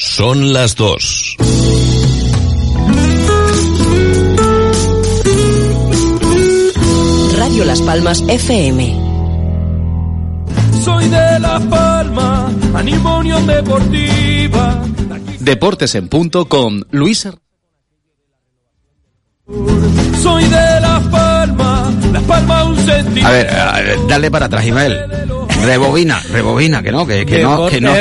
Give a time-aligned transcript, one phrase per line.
[0.00, 1.36] Son las dos.
[7.36, 8.96] Radio Las Palmas FM.
[10.84, 14.84] Soy de Las Palmas, animo Unión Deportiva.
[15.40, 17.28] Deportes en punto con Luis
[20.22, 23.26] Soy de Las Palmas, Las Palmas un sentimiento.
[23.26, 25.37] A ver, a ver, dale para atrás, Ismael.
[25.64, 27.92] Rebobina, rebobina, que no, que, que no, que no.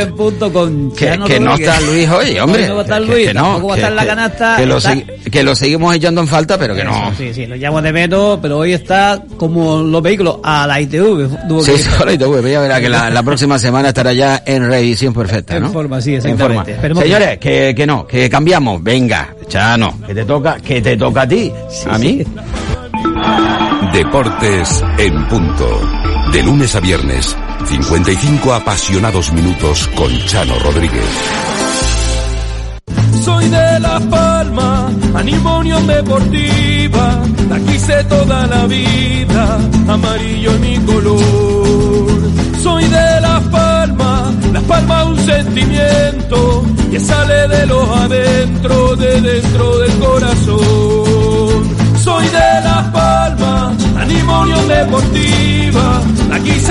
[0.96, 2.64] Que, que no está Luis hoy, hombre.
[2.64, 4.56] Hoy no va a estar Que- Luis, que no, tampoco va a estar la canasta.
[4.58, 7.12] Que lo, está- segui- que lo seguimos echando en falta, pero que no.
[7.18, 11.30] Sí, sí, lo llamo de menos, pero hoy está como los vehículos a la ITV.
[11.64, 15.14] Sí, solo y tú, ya verá que la, la próxima semana estará ya en revisión
[15.14, 15.72] perfecta, En ¿no?
[15.72, 16.56] forma, sí, En exactamente.
[16.56, 16.72] forma.
[16.72, 18.82] Esperemos que- Señores, que, que no, que cambiamos.
[18.84, 21.52] Venga, Chano, que te toca, que te toca a ti.
[21.90, 22.24] a mí.
[23.94, 25.82] Deportes en punto.
[26.32, 31.06] De lunes a viernes, 55 apasionados minutos con Chano Rodríguez.
[33.24, 37.22] Soy de Las Palmas, animo Deportiva.
[37.50, 41.20] La quise toda la vida, amarillo es mi color.
[42.62, 49.78] Soy de Las Palmas, Las Palmas un sentimiento que sale de los adentro, de dentro
[49.80, 50.58] del corazón.
[52.04, 55.77] Soy de Las Palmas, animo Deportiva.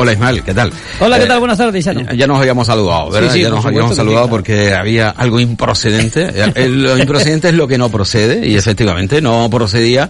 [0.00, 0.72] Hola Ismael, ¿qué tal?
[1.00, 1.38] Hola, ¿qué Eh, tal?
[1.40, 2.12] Buenas tardes, Chano.
[2.12, 3.30] Ya nos habíamos saludado, ¿verdad?
[3.30, 4.30] Sí, sí, ya nos habíamos sí, saludado claro.
[4.36, 6.30] porque había algo improcedente.
[6.54, 10.08] Eh, Lo improcedente es lo que no procede y efectivamente no procedía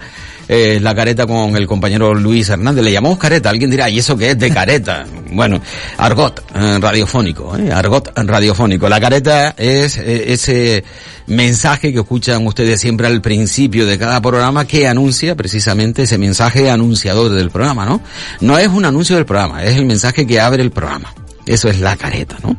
[0.52, 2.82] eh, la careta con el compañero Luis Hernández.
[2.82, 3.50] Le llamamos careta.
[3.50, 5.06] Alguien dirá, ¿y eso qué es de careta?
[5.30, 5.60] bueno,
[5.96, 7.70] argot eh, radiofónico, ¿eh?
[7.70, 8.88] argot radiofónico.
[8.88, 10.82] La careta es eh, ese
[11.28, 16.68] mensaje que escuchan ustedes siempre al principio de cada programa que anuncia precisamente ese mensaje
[16.68, 18.00] anunciador del programa, ¿no?
[18.40, 21.14] No es un anuncio del programa, es el mensaje que abre el programa.
[21.46, 22.56] Eso es la careta, ¿no?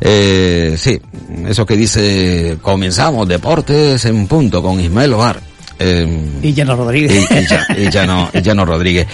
[0.00, 1.00] Eh, sí,
[1.48, 5.55] eso que dice, comenzamos deportes en punto con Ismael Ovar.
[5.78, 7.26] Eh, Y Chano y, Rodríguez.
[7.30, 9.06] y ya, y ya no, ya no Rodríguez.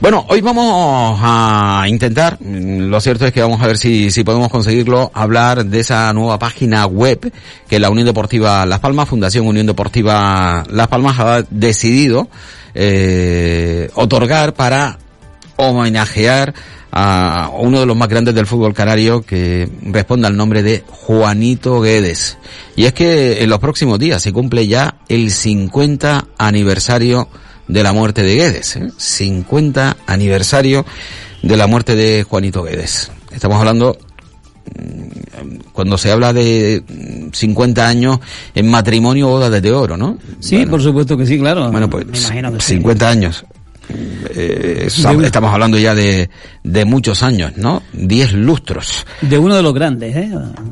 [0.00, 4.22] Bueno, hoy vamos a intentar, mm, lo cierto es que vamos a ver si, si
[4.22, 7.32] podemos conseguirlo, hablar de esa nueva página web
[7.68, 12.28] que la Unión Deportiva Las Palmas, Fundación Unión Deportiva Las Palmas ha decidido
[12.74, 14.98] eh, otorgar para
[15.56, 16.54] homenajear
[16.92, 21.80] a uno de los más grandes del fútbol canario que responde al nombre de Juanito
[21.80, 22.38] Guedes.
[22.74, 27.28] Y es que en los próximos días se cumple ya el 50 aniversario
[27.68, 28.76] de la muerte de Guedes.
[28.76, 28.88] ¿eh?
[28.96, 30.86] 50 aniversario
[31.42, 33.10] de la muerte de Juanito Guedes.
[33.32, 33.98] Estamos hablando
[34.78, 38.20] mm, cuando se habla de mm, 50 años
[38.54, 40.18] en matrimonio boda de oro, ¿no?
[40.40, 41.70] Sí, Bueno, por supuesto que sí, claro.
[41.70, 42.74] bueno, pues Me imagino que sí.
[42.74, 43.44] 50 años.
[43.88, 46.28] Eh, estamos estamos hablando ya de,
[46.64, 47.82] de muchos años, ¿no?
[47.92, 50.30] 10 lustros De uno de los grandes, ¿eh?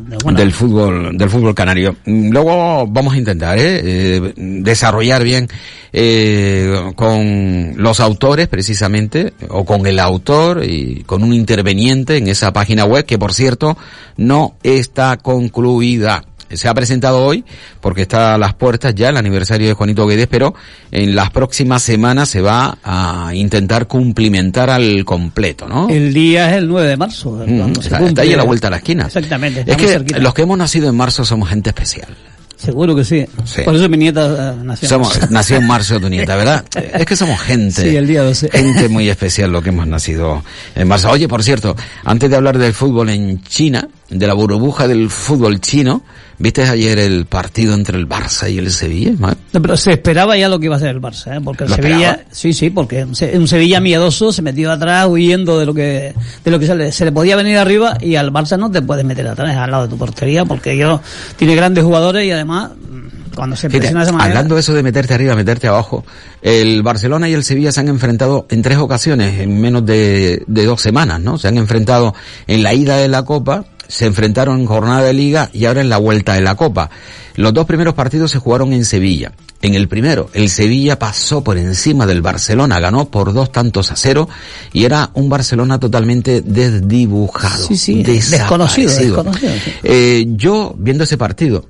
[0.08, 1.96] De- del fútbol del fútbol canario.
[2.04, 3.80] Mm, Luego vamos a intentar ¿eh?
[3.84, 5.48] Eh, desarrollar bien
[5.92, 12.52] eh, con los autores precisamente o con el autor y con un interveniente en esa
[12.52, 13.76] página web que por cierto
[14.16, 16.24] no está concluida.
[16.56, 17.44] Se ha presentado hoy
[17.80, 20.54] porque está a las puertas ya el aniversario de Juanito Guedes, pero
[20.90, 25.88] en las próximas semanas se va a intentar cumplimentar al completo, ¿no?
[25.88, 27.32] El día es el 9 de marzo.
[27.46, 29.06] Mm, está, ahí a la vuelta a la esquina.
[29.06, 29.64] Exactamente.
[29.66, 30.18] Es que cerquita.
[30.18, 32.08] los que hemos nacido en marzo somos gente especial.
[32.56, 33.26] Seguro que sí.
[33.44, 33.62] Sí.
[33.62, 34.88] Por eso mi nieta eh, nació.
[34.88, 36.64] Somos, nació en marzo tu nieta, ¿verdad?
[36.94, 37.82] Es que somos gente.
[37.82, 38.50] Sí, el día 12.
[38.50, 40.42] Gente muy especial lo que hemos nacido
[40.74, 41.10] en marzo.
[41.10, 45.60] Oye, por cierto, antes de hablar del fútbol en China, de la burbuja del fútbol
[45.60, 46.02] chino,
[46.38, 49.12] ¿viste ayer el partido entre el Barça y el Sevilla?
[49.18, 51.40] No, pero se esperaba ya lo que iba a hacer el Barça, ¿eh?
[51.42, 52.28] porque el ¿Lo Sevilla, esperaba?
[52.32, 56.14] sí, sí, porque un Se- un Sevilla miedoso se metió atrás huyendo de lo que
[56.44, 58.82] de lo que se le, se le podía venir arriba y al Barça no te
[58.82, 61.00] puedes meter atrás al lado de tu portería porque ellos
[61.36, 64.74] tiene grandes jugadores y además mm, cuando se Fíjate, de esa manera hablando de eso
[64.74, 66.04] de meterte arriba, meterte abajo,
[66.42, 70.64] el Barcelona y el Sevilla se han enfrentado en tres ocasiones en menos de, de
[70.66, 71.36] dos semanas, ¿no?
[71.38, 72.14] Se han enfrentado
[72.46, 75.88] en la ida de la Copa, se enfrentaron en jornada de liga y ahora en
[75.88, 76.90] la vuelta de la Copa.
[77.36, 79.32] Los dos primeros partidos se jugaron en Sevilla.
[79.60, 83.96] En el primero, el Sevilla pasó por encima del Barcelona, ganó por dos tantos a
[83.96, 84.28] cero
[84.72, 89.52] y era un Barcelona totalmente desdibujado, Sí, sí, desconocido, desconocido.
[89.82, 91.66] Eh, yo, viendo ese partido,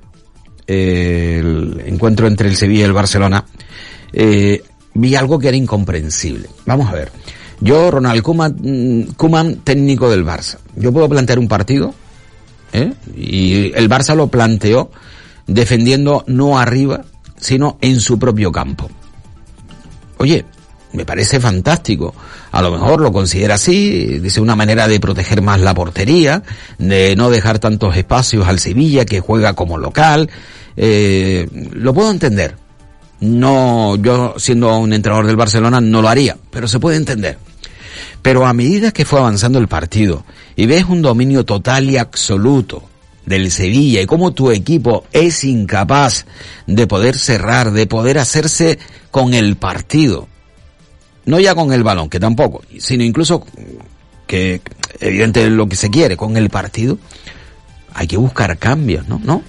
[0.67, 3.45] eh, el encuentro entre el Sevilla y el Barcelona,
[4.11, 4.61] eh,
[4.93, 6.49] vi algo que era incomprensible.
[6.65, 7.11] Vamos a ver.
[7.61, 10.57] Yo, Ronald Koeman, mm, técnico del Barça.
[10.75, 11.93] Yo puedo plantear un partido,
[12.75, 12.93] ¿eh?
[13.15, 14.91] y el Barça lo planteó
[15.47, 17.05] defendiendo no arriba,
[17.39, 18.89] sino en su propio campo.
[20.17, 20.45] Oye,
[20.93, 22.15] me parece fantástico.
[22.51, 26.41] A lo mejor lo considera así, dice una manera de proteger más la portería,
[26.77, 30.29] de no dejar tantos espacios al Sevilla que juega como local.
[30.77, 32.55] Eh, lo puedo entender.
[33.19, 37.37] No, yo siendo un entrenador del Barcelona no lo haría, pero se puede entender.
[38.25, 40.25] Pero a medida que fue avanzando el partido
[40.55, 42.81] y ves un dominio total y absoluto
[43.23, 46.25] del Sevilla y cómo tu equipo es incapaz
[46.65, 48.79] de poder cerrar, de poder hacerse
[49.11, 50.27] con el partido,
[51.25, 53.45] no ya con el balón, que tampoco, sino incluso
[54.25, 54.59] que
[54.99, 56.97] evidente lo que se quiere con el partido,
[57.93, 59.21] hay que buscar cambios, ¿no?
[59.23, 59.43] ¿No?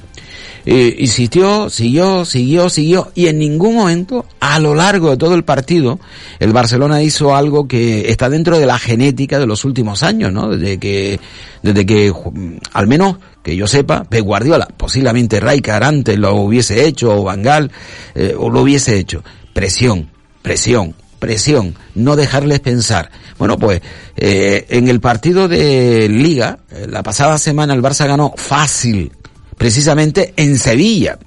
[0.66, 6.00] Insistió, siguió, siguió, siguió, y en ningún momento, a lo largo de todo el partido,
[6.40, 10.48] el Barcelona hizo algo que está dentro de la genética de los últimos años, ¿no?
[10.48, 11.20] Desde que,
[11.62, 16.84] desde que, ju- al menos que yo sepa, Pep Guardiola, posiblemente Rijkaard antes lo hubiese
[16.86, 17.70] hecho, o Van Gaal,
[18.16, 19.22] eh, o lo hubiese hecho.
[19.54, 20.10] Presión,
[20.42, 23.10] presión, presión, no dejarles pensar.
[23.38, 23.82] Bueno, pues
[24.16, 29.12] eh, en el partido de Liga, eh, la pasada semana el Barça ganó fácil,
[29.56, 31.19] precisamente en Sevilla.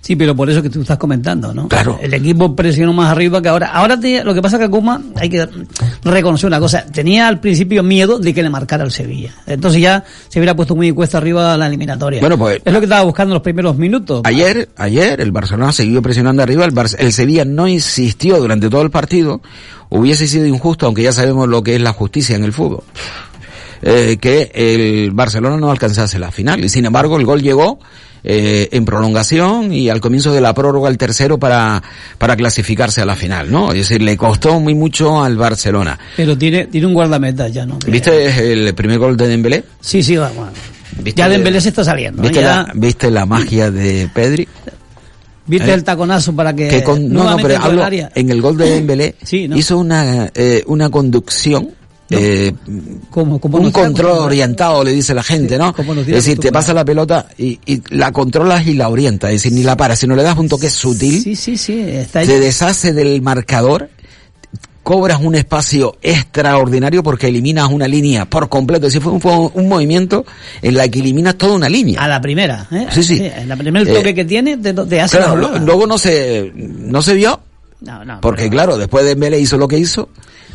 [0.00, 1.68] Sí, pero por eso que tú estás comentando, ¿no?
[1.68, 1.98] Claro.
[2.00, 3.66] El equipo presionó más arriba que ahora.
[3.72, 5.46] Ahora te- lo que pasa es que Kuma, hay que
[6.02, 9.34] reconocer una cosa, tenía al principio miedo de que le marcara el Sevilla.
[9.46, 12.20] Entonces ya se hubiera puesto muy cuesta arriba la eliminatoria.
[12.20, 14.22] Bueno, pues- Es lo que estaba buscando en los primeros minutos.
[14.24, 18.82] Ayer, ayer el Barcelona siguió presionando arriba, el, Barce- el Sevilla no insistió durante todo
[18.82, 19.42] el partido,
[19.90, 22.84] hubiese sido injusto, aunque ya sabemos lo que es la justicia en el fútbol,
[23.82, 27.78] eh, que el Barcelona no alcanzase la final, y sin embargo el gol llegó
[28.24, 31.82] eh, en prolongación y al comienzo de la prórroga el tercero para,
[32.18, 33.70] para clasificarse a la final, ¿no?
[33.72, 35.98] Es decir, le costó muy mucho al Barcelona.
[36.16, 37.78] Pero tiene, tiene un guardameta ya, ¿no?
[37.86, 39.64] ¿Viste el primer gol de Dembélé?
[39.80, 40.50] Sí, sí, va, bueno.
[41.00, 42.20] ¿Viste Ya de- Dembélé se está saliendo.
[42.22, 44.48] ¿Viste, Ya- la, ¿Viste la magia de Pedri?
[45.46, 45.74] ¿Viste ¿Eh?
[45.74, 47.82] el taconazo para que, que con, no, no, pero hablo,
[48.14, 49.56] en el gol de Dembélé Sí, ¿no?
[49.56, 51.70] hizo una, eh, una conducción,
[52.10, 52.52] eh,
[53.10, 55.74] Como- como un control orientado, le dice la gente, Sí, ¿no?
[56.00, 59.52] Es decir, te pasa la pelota y, y la controlas y la orientas, es decir,
[59.52, 61.80] ni la paras, sino le das un toque sutil, Sí, sí, sí.
[61.80, 63.90] Está se deshace del marcador,
[64.82, 69.32] cobras un espacio extraordinario porque eliminas una línea por completo, es decir, fue un, fue
[69.52, 70.24] un movimiento
[70.62, 72.00] en la que eliminas toda una línea.
[72.02, 72.66] a la primera.
[72.70, 72.86] ¿eh?
[72.90, 73.20] Sí, sí.
[73.22, 77.02] En la primer toque Eh, que tiene, te, te hace Claro, luego no se, no
[77.02, 77.38] se vio,
[77.82, 80.08] No, no, Porque pero- claro, después de Dembélé hizo lo que hizo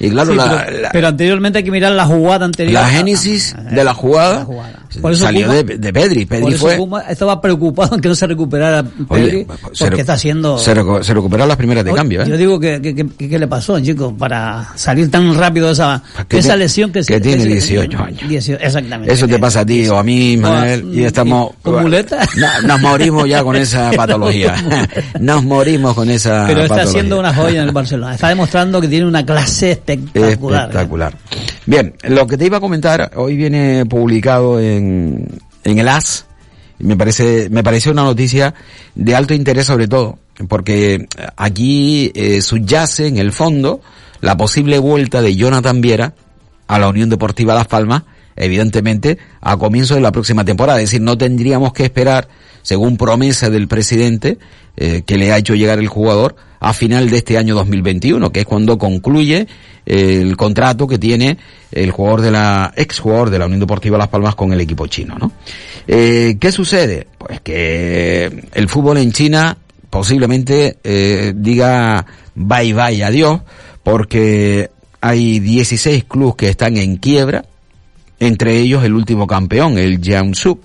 [0.06, 2.74] y claro, Sí, la, pero, la- pero anteriormente hay que mirar la jugada anterior.
[2.82, 4.80] la génesis ah, de la jugada, la jugada.
[5.02, 6.26] Por eso salió Puma- de, de Pedri.
[6.26, 6.76] Pedri Por eso fue...
[6.78, 9.48] Puma estaba preocupado en que no se recuperara Pedri,
[9.80, 10.58] porque está haciendo...
[10.60, 12.26] Se, recu- se recuperó las primeras de Oye, cambio, ¿eh?
[12.28, 15.74] Yo digo que, que, que- que- ¿qué le pasó, chico, para salir tan rápido de
[15.74, 18.30] esa, de esa lesión que, que tiene se- 18 años.
[18.30, 19.14] 18, exactamente.
[19.14, 21.54] Eso te pasa a ti o a mí, Manuel, y estamos...
[21.64, 22.20] ¿Con muleta?
[22.38, 24.54] No, nos morimos ya con esa patología.
[25.20, 26.84] nos morimos con esa Pero está patología.
[26.84, 28.14] haciendo una joya en el Barcelona.
[28.16, 30.62] Está demostrando que tiene una clase espectacular.
[30.62, 31.18] Espectacular.
[31.66, 35.28] Bien, lo que te iba a comentar, hoy viene publicado en,
[35.64, 36.26] en el AS,
[36.80, 38.54] me parece, me pareció una noticia
[38.96, 41.08] de alto interés sobre todo, porque
[41.38, 43.82] aquí eh, subyace en el fondo
[44.22, 46.14] la posible vuelta de Jonathan Viera
[46.68, 48.04] a la Unión Deportiva Las Palmas,
[48.36, 50.80] evidentemente, a comienzo de la próxima temporada.
[50.80, 52.28] Es decir, no tendríamos que esperar
[52.62, 54.38] según promesa del presidente
[54.78, 58.40] eh, que le ha hecho llegar el jugador, a final de este año 2021, que
[58.40, 59.48] es cuando concluye
[59.86, 61.38] eh, el contrato que tiene
[61.74, 64.88] el jugador de la, ex jugador de la Unión Deportiva Las Palmas con el equipo
[64.88, 65.34] chino, ¿no?
[65.86, 67.08] Eh, ¿Qué sucede?
[67.18, 69.58] Pues que el fútbol en China
[69.90, 73.42] posiblemente eh, diga bye bye adiós,
[73.84, 74.72] porque
[75.02, 77.44] hay 16 clubes que están en quiebra,
[78.25, 80.60] entre ellos el último campeón, el Jiangsu.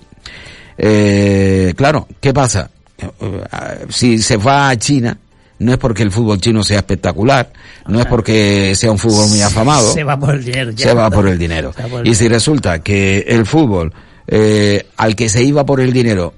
[0.77, 2.69] Eh, claro, ¿qué pasa?
[2.97, 5.17] Eh, Si se va a China,
[5.59, 7.51] no es porque el fútbol chino sea espectacular,
[7.87, 10.71] no es porque sea un fútbol muy afamado, Se va por el dinero.
[10.71, 10.87] ya.
[10.87, 11.73] se va por el dinero.
[11.89, 13.93] Por el Y si resulta que el fútbol
[14.27, 16.33] eh, al que se iba por el dinero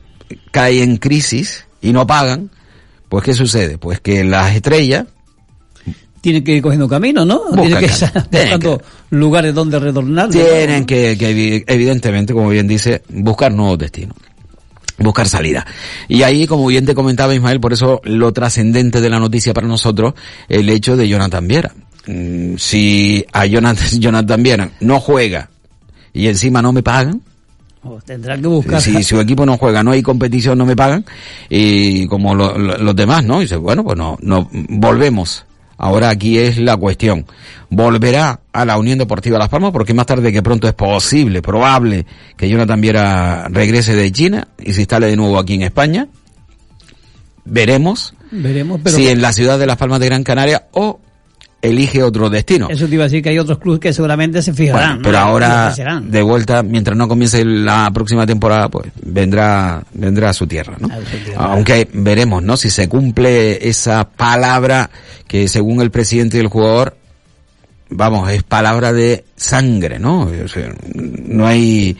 [0.51, 2.49] cae en crisis y no pagan,
[3.09, 3.77] pues ¿qué sucede?
[3.77, 5.05] Pues que las estrellas
[6.21, 7.41] Tiene que ir cogiendo camino, ¿no?
[7.51, 7.87] Busca Tiene que.
[8.29, 10.27] Tiene buscando lugares donde retornar.
[10.27, 10.31] ¿no?
[10.31, 14.15] tienen que, que evi- evidentemente, como bien dice, buscar nuevos destinos.
[14.99, 15.65] Buscar salida.
[16.07, 19.65] Y ahí, como bien te comentaba Ismael, por eso lo trascendente de la noticia para
[19.67, 20.13] nosotros,
[20.47, 21.73] el hecho de Jonathan Viera.
[22.05, 25.49] Mm, Si a Jonathan, Jonathan Viera no juega
[26.13, 27.21] y encima no me pagan,
[27.83, 28.79] Oh, Tendrá que buscar.
[28.79, 31.03] si su equipo no juega, no hay competición, no me pagan,
[31.49, 33.39] y como lo- lo- los demás, ¿no?
[33.39, 35.45] Y dice, bueno, pues no, no, volvemos.
[35.83, 37.25] Ahora aquí es la cuestión.
[37.71, 39.71] ¿Volverá a la Unión Deportiva Las Palmas?
[39.71, 42.05] Porque más tarde que pronto es posible, probable,
[42.37, 46.07] que Jonathan Viera regrese de China y se instale de nuevo aquí en España.
[47.45, 50.99] Veremos Veremos, pero si en la ciudad de Las Palmas de Gran Canaria o
[51.61, 52.67] elige otro destino.
[52.69, 55.01] eso te iba a decir que hay otros clubes que seguramente se fijarán.
[55.01, 55.25] Bueno, pero ¿no?
[55.25, 60.75] ahora de vuelta, mientras no comience la próxima temporada, pues vendrá vendrá a su tierra,
[60.79, 60.87] ¿no?
[60.87, 61.45] A su tierra.
[61.45, 62.57] Aunque veremos, ¿no?
[62.57, 64.89] Si se cumple esa palabra
[65.27, 66.97] que según el presidente del jugador,
[67.89, 70.29] vamos, es palabra de sangre, ¿no?
[70.43, 71.97] O sea, no hay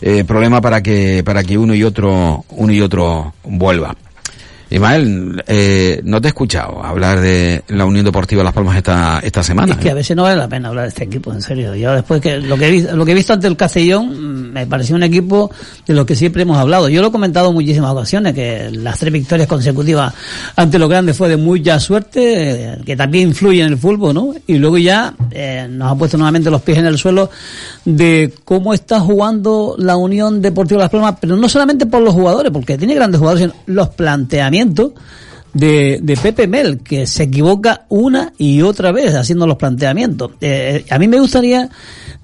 [0.00, 3.96] eh, problema para que para que uno y otro uno y otro vuelva.
[4.72, 9.42] Ismael, eh, no te he escuchado hablar de la Unión Deportiva Las Palmas esta esta
[9.42, 9.72] semana.
[9.72, 9.90] Es que ¿eh?
[9.90, 11.74] a veces no vale la pena hablar de este equipo, en serio.
[11.74, 14.52] Yo después que lo que he visto, lo que he visto ante el Castellón mm,
[14.52, 15.50] me pareció un equipo
[15.86, 16.88] de lo que siempre hemos hablado.
[16.88, 20.14] Yo lo he comentado en muchísimas ocasiones que las tres victorias consecutivas
[20.56, 24.32] ante los grandes fue de mucha suerte, eh, que también influye en el fútbol, ¿no?
[24.46, 27.30] Y luego ya eh, nos ha puesto nuevamente los pies en el suelo
[27.84, 32.50] de cómo está jugando la Unión Deportiva Las Palmas, pero no solamente por los jugadores,
[32.50, 34.61] porque tiene grandes jugadores, sino los planteamientos
[35.54, 40.30] de, de Pepe Mel, que se equivoca una y otra vez haciendo los planteamientos.
[40.40, 41.68] Eh, a mí me gustaría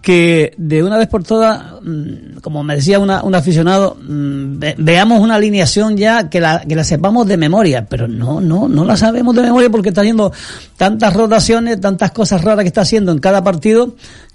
[0.01, 4.75] que de una vez por todas, mm, como me decía una, un aficionado, mm, ve-
[4.79, 8.85] veamos una alineación ya que la, que la sepamos de memoria, pero no, no, no
[8.85, 10.33] la sabemos de memoria porque está haciendo
[10.79, 13.95] tantas rotaciones, tantas cosas raras que está haciendo en cada partido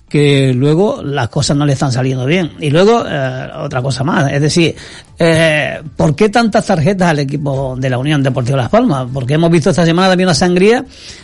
[0.09, 2.51] que luego las cosas no le están saliendo bien.
[2.59, 4.75] Y luego, eh, otra cosa más, es decir,
[5.19, 9.07] eh, ¿por qué tantas tarjetas al equipo de la Unión Deportiva Las Palmas?
[9.13, 10.83] Porque hemos visto esta semana también una sangría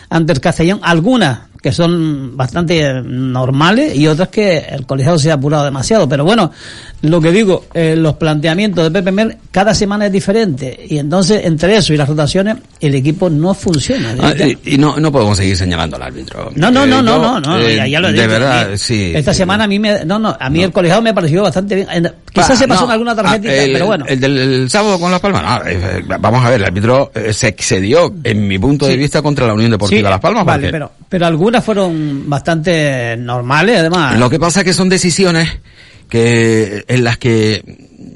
[0.10, 5.30] ante el Castellón, algunas que son bastante eh, normales y otras que el colegiado se
[5.30, 6.08] ha apurado demasiado.
[6.08, 6.52] Pero bueno,
[7.02, 11.42] lo que digo, eh, los planteamientos de Pepe Mel cada semana es diferente y entonces
[11.44, 14.16] entre eso y las rotaciones el equipo no funciona.
[14.22, 16.50] Ah, y, y no, no podemos seguir señalando al árbitro.
[16.56, 18.32] No, no, Eh, no, no, no, no, ya, ya lo he De dicho.
[18.32, 19.12] verdad, A mí, sí.
[19.14, 21.88] Esta semana a mí me, no, no, a mí el colegiado me pareció bastante bien.
[22.34, 24.06] Quizás se pasó no, en alguna tarjetita, ah, el, pero bueno.
[24.08, 27.34] El del el sábado con Las Palmas, no, eh, vamos a ver, el árbitro eh,
[27.34, 28.98] se excedió, en mi punto de Sí.
[29.00, 30.46] vista, contra la Unión Deportiva Sí, Las Palmas.
[30.46, 34.18] vale, porque pero, pero algunas fueron bastante normales, además.
[34.20, 35.50] Lo que pasa es que son decisiones
[36.10, 37.64] que en las que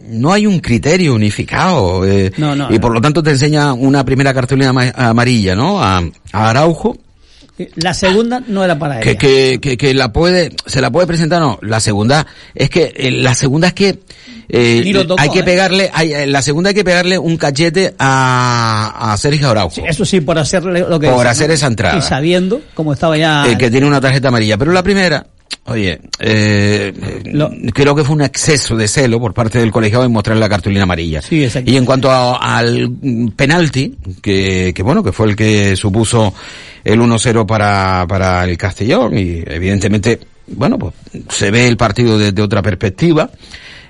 [0.08, 4.04] no hay un criterio unificado eh, No, no, y por lo tanto te enseña una
[4.06, 5.82] primera cartulina ama- amarilla, ¿no?
[5.84, 5.98] A,
[6.32, 6.98] a Araujo
[7.76, 9.16] La segunda no era para ella.
[9.16, 11.60] que, que, que la puede, se la puede presentar, no.
[11.62, 14.00] La segunda, es que, eh, la segunda es que,
[14.50, 15.44] eh, tocó, hay que ¿eh?
[15.44, 19.76] pegarle, hay, eh, la segunda hay que pegarle un cachete a, a Sergio Araujo.
[19.76, 21.98] Sí, eso sí, por hacerle lo que Por dice, hacer esa entrada.
[21.98, 23.46] Y sabiendo cómo estaba ya.
[23.48, 24.58] eh, que tiene una tarjeta amarilla.
[24.58, 25.28] Pero la primera,
[25.66, 26.94] oye, eh,
[27.74, 30.84] creo que fue un exceso de celo por parte del colegiado en mostrar la cartulina
[30.84, 31.22] amarilla.
[31.22, 31.70] Sí, exacto.
[31.72, 32.92] Y en cuanto a- al
[33.36, 36.34] penalti, que, que bueno, que fue el que supuso
[36.84, 40.94] el 1-0 para, para el Castellón, y evidentemente, bueno, pues
[41.30, 43.30] se ve el partido desde otra perspectiva.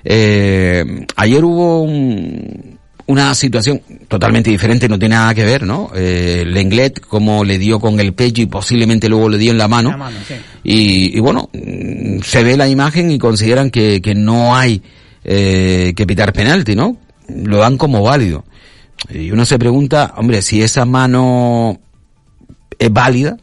[0.04, 0.84] Eh,
[1.16, 5.90] ayer hubo un- una situación totalmente diferente, no tiene nada que ver, ¿no?
[5.94, 9.68] Eh, Lenglet, como le dio con el pecho y posiblemente luego le dio en la
[9.68, 9.90] mano.
[9.90, 10.34] La mano, sí.
[10.62, 14.82] Y, y bueno, mm, se ve la imagen y consideran que, que no hay
[15.24, 16.96] eh, que pitar penalti, ¿no?
[17.28, 18.44] Lo dan como válido.
[19.10, 21.78] Y uno se pregunta, hombre, si esa mano
[22.78, 23.36] es válida,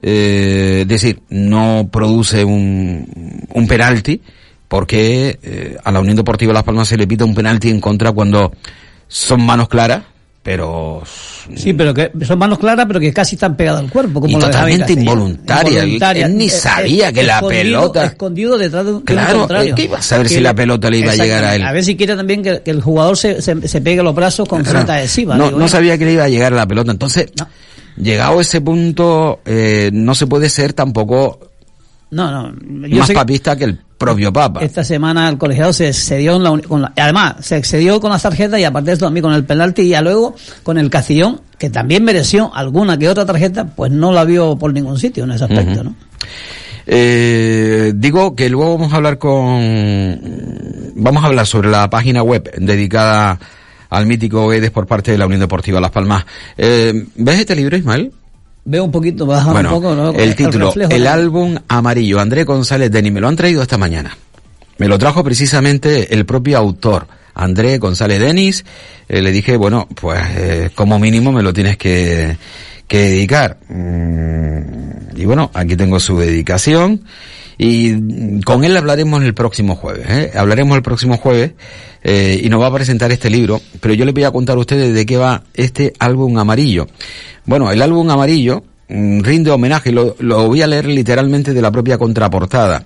[0.00, 4.20] eh, es decir, no produce un, un penalti,
[4.72, 7.78] por qué eh, a la Unión Deportiva Las Palmas se le pita un penalti en
[7.78, 8.50] contra cuando
[9.06, 10.02] son manos claras,
[10.42, 11.02] pero
[11.54, 14.22] Sí, pero que son manos claras, pero que casi están pegadas al cuerpo.
[14.22, 15.82] Como Y totalmente involuntaria.
[15.82, 19.72] Él- ni Eh, sabía que la pelota- Escondido detrás de un, Claro, contrario.
[19.72, 21.62] eh, ¿qué iba a saber Que si la pelota le iba a llegar a él?
[21.64, 24.48] A ver si quiere también que, que el jugador se, se, se pegue los brazos
[24.48, 24.78] con Claro.
[24.78, 25.36] cinta adhesiva.
[25.36, 25.68] No, digo, no ¿eh?
[25.68, 26.90] sabía que le iba a llegar a la pelota.
[26.92, 27.46] Entonces, No.
[28.02, 31.40] llegado a ese punto, eh, no se puede ser tampoco
[32.10, 32.88] No, no.
[32.88, 34.60] Yo más que papista que el propio Papa.
[34.62, 38.22] esta semana el colegiado se excedió en la, con la- además se excedió con las
[38.22, 41.40] tarjetas y aparte de esto también con el penalti y ya luego con el Castillón
[41.58, 45.30] que también mereció alguna que otra tarjeta pues no la vio por ningún sitio en
[45.32, 45.94] ese aspecto, ¿no?
[46.86, 49.60] Eh, digo que luego vamos a hablar con,
[50.96, 53.38] vamos a hablar sobre la página web dedicada
[53.88, 56.24] al mítico Edes por parte de la Unión Deportiva Las Palmas.
[56.56, 58.12] Eh, ¿Ves este libro, Ismael?
[58.64, 60.10] Veo un poquito, baja Bueno, un poco, ¿no?
[60.12, 64.16] el título, el álbum amarillo, André González Deni, me lo han traído esta mañana.
[64.78, 68.64] Me lo trajo precisamente el propio autor, André González Denis.
[69.08, 72.36] Eh, le dije, bueno, pues eh, como mínimo me lo tienes que,
[72.86, 73.58] que dedicar.
[73.68, 77.02] Mm, y bueno, aquí tengo su dedicación.
[77.58, 80.06] Y con él hablaremos el próximo jueves.
[80.08, 80.32] ¿eh?
[80.34, 81.52] Hablaremos el próximo jueves
[82.02, 83.60] eh, y nos va a presentar este libro.
[83.80, 86.86] Pero yo les voy a contar a ustedes de qué va este álbum amarillo.
[87.44, 91.98] Bueno, el álbum amarillo rinde homenaje, lo, lo voy a leer literalmente de la propia
[91.98, 92.84] contraportada.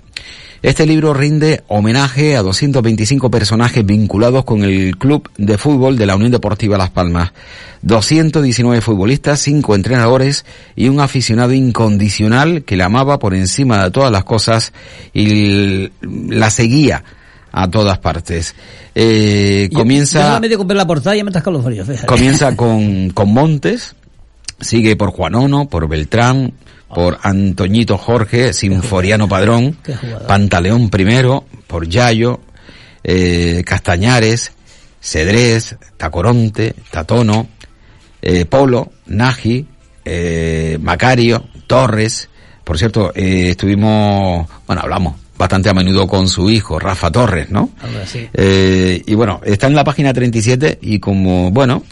[0.62, 6.16] Este libro rinde homenaje a 225 personajes vinculados con el club de fútbol de la
[6.16, 7.32] Unión Deportiva Las Palmas.
[7.82, 10.44] 219 futbolistas, 5 entrenadores
[10.74, 14.72] y un aficionado incondicional que la amaba por encima de todas las cosas
[15.12, 17.04] y la seguía
[17.52, 18.54] a todas partes.
[18.94, 20.40] Eh, Yo- comienza...
[20.40, 22.06] La portada y ya me está escalofrío, fíjate.
[22.06, 23.94] Comienza con, con Montes,
[24.60, 26.54] sigue por Juanono, por Beltrán,
[26.88, 29.76] por Antoñito Jorge, Sinforiano Padrón.
[30.26, 32.40] Pantaleón primero, por Yayo,
[33.02, 34.52] eh, Castañares,
[35.00, 37.48] Cedrés, Tacoronte, Tatono,
[38.22, 39.66] eh, Polo, Naji,
[40.04, 42.28] eh, Macario, Torres.
[42.64, 47.70] Por cierto, eh, estuvimos, bueno, hablamos bastante a menudo con su hijo, Rafa Torres, ¿no?
[48.32, 51.84] Eh, y bueno, está en la página 37 y como, bueno,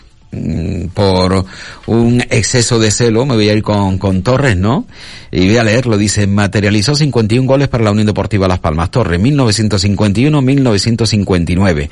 [0.94, 1.44] por
[1.86, 4.86] un exceso de celo me voy a ir con, con Torres, ¿no?
[5.30, 8.90] Y voy a leerlo, dice, materializó 51 goles para la Unión Deportiva Las Palmas.
[8.90, 11.88] Torres, 1951-1959.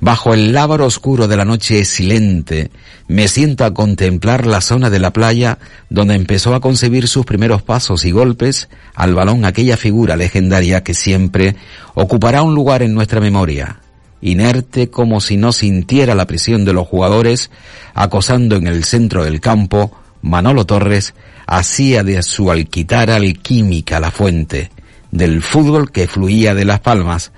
[0.00, 2.70] Bajo el lábaro oscuro de la noche silente,
[3.08, 7.62] me siento a contemplar la zona de la playa donde empezó a concebir sus primeros
[7.62, 11.54] pasos y golpes al balón aquella figura legendaria que siempre
[11.94, 13.83] ocupará un lugar en nuestra memoria.
[14.24, 17.50] Inerte como si no sintiera la presión de los jugadores,
[17.92, 21.12] acosando en el centro del campo, Manolo Torres
[21.46, 24.70] hacía de su alquitara alquímica la fuente
[25.10, 27.32] del fútbol que fluía de las palmas,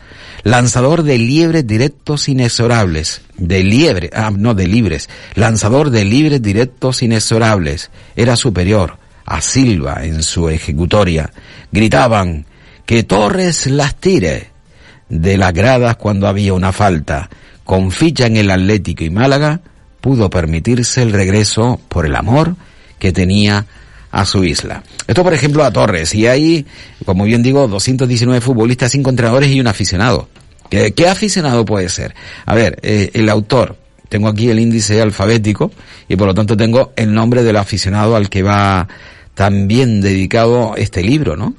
[0.44, 7.02] lanzador de liebres directos inexorables, de liebre, ah, no de libres, lanzador de libres directos
[7.02, 11.32] inexorables, era superior a Silva en su ejecutoria.
[11.72, 12.46] Gritaban
[12.86, 14.55] que Torres las tire
[15.08, 17.28] de las gradas cuando había una falta.
[17.64, 19.60] Con ficha en el Atlético y Málaga,
[20.00, 22.54] pudo permitirse el regreso por el amor
[22.98, 23.66] que tenía
[24.10, 24.82] a su isla.
[25.06, 26.14] Esto, por ejemplo, a Torres.
[26.14, 26.66] Y hay,
[27.04, 30.28] como bien digo, 219 futbolistas, 5 entrenadores y un aficionado.
[30.70, 32.14] ¿Qué, aficionado puede ser?
[32.44, 33.76] A ver, eh, el autor.
[34.08, 35.72] Tengo aquí el índice alfabético
[36.08, 38.86] y por lo tanto tengo el nombre del aficionado al que va
[39.34, 41.54] también dedicado este libro, ¿no?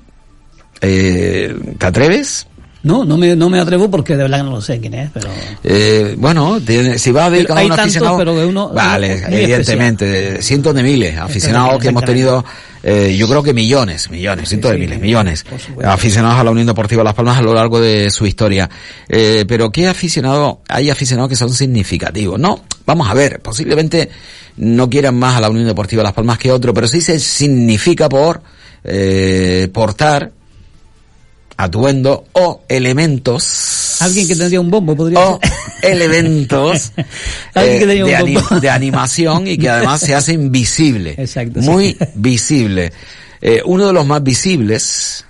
[0.82, 2.48] Eh, ¿Te atreves?
[2.88, 5.30] No, no me, no me atrevo porque de verdad no lo sé quién es, pero...
[5.64, 8.46] Eh, bueno, tiene- si va a dedicar Pero hay a un tantos, aficionado, pero de
[8.46, 12.44] uno- vale, uno evidentemente, de cientos de miles, aficionados que hemos tenido,
[12.84, 15.46] eh, yo creo que millones, millones, cientos de miles, millones,
[15.84, 18.70] aficionados a la Unión Deportiva Las Palmas a lo largo de su historia.
[19.10, 20.62] Eh, pero ¿qué aficionado?
[20.70, 22.40] Hay aficionados que son significativos.
[22.40, 24.10] No, vamos a ver, posiblemente
[24.58, 28.08] no quieran más a la Unión Deportiva Las Palmas que otro, pero sí se significa
[28.10, 28.42] por
[28.84, 30.32] eh, portar
[31.58, 35.52] atuendo o elementos Alguien que tendría un bombo podría o ser.
[35.94, 36.92] elementos
[37.56, 38.60] Alguien que eh, tenía un de, ani- bombo.
[38.60, 41.18] de animación y que además se hacen visibles.
[41.20, 41.98] Exacto, Muy sí.
[42.16, 42.94] visible.
[43.42, 45.24] Eh, uno de los más visibles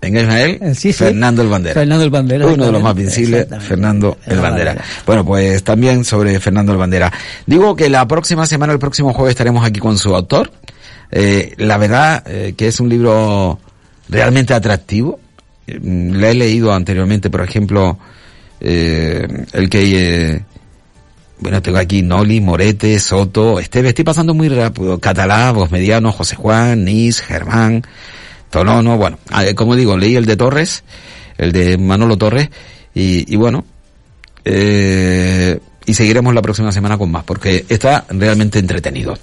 [0.00, 0.98] en Israel, Eh, sí, sí.
[0.98, 1.74] Fernando el Bandera.
[1.74, 3.46] Fernando el Bandera, Uno de los más visibles.
[3.60, 4.70] Fernando el El Bandera.
[4.74, 4.84] Bandera.
[5.06, 7.12] Bueno, pues también sobre Fernando el Bandera.
[7.46, 10.52] Digo que la próxima semana, el próximo jueves, estaremos aquí con su autor.
[11.10, 13.58] Eh, la verdad eh, que es un libro
[14.08, 15.20] realmente atractivo.
[15.66, 17.98] Eh, Le he leído anteriormente, por ejemplo,
[18.60, 20.30] eh, el que...
[20.34, 20.42] eh,
[21.40, 24.98] bueno, tengo aquí Noli, Morete, Soto, Esteve, estoy pasando muy rápido.
[24.98, 27.84] Catalá, Vos Mediano, José Juan, Nis, Germán,
[28.50, 30.82] Tolono, bueno, eh, como digo, leí el de Torres,
[31.36, 32.48] el de Manolo Torres.
[32.92, 33.64] Y, y bueno,
[34.44, 39.16] eh, y seguiremos la próxima semana con más, porque está realmente entretenido.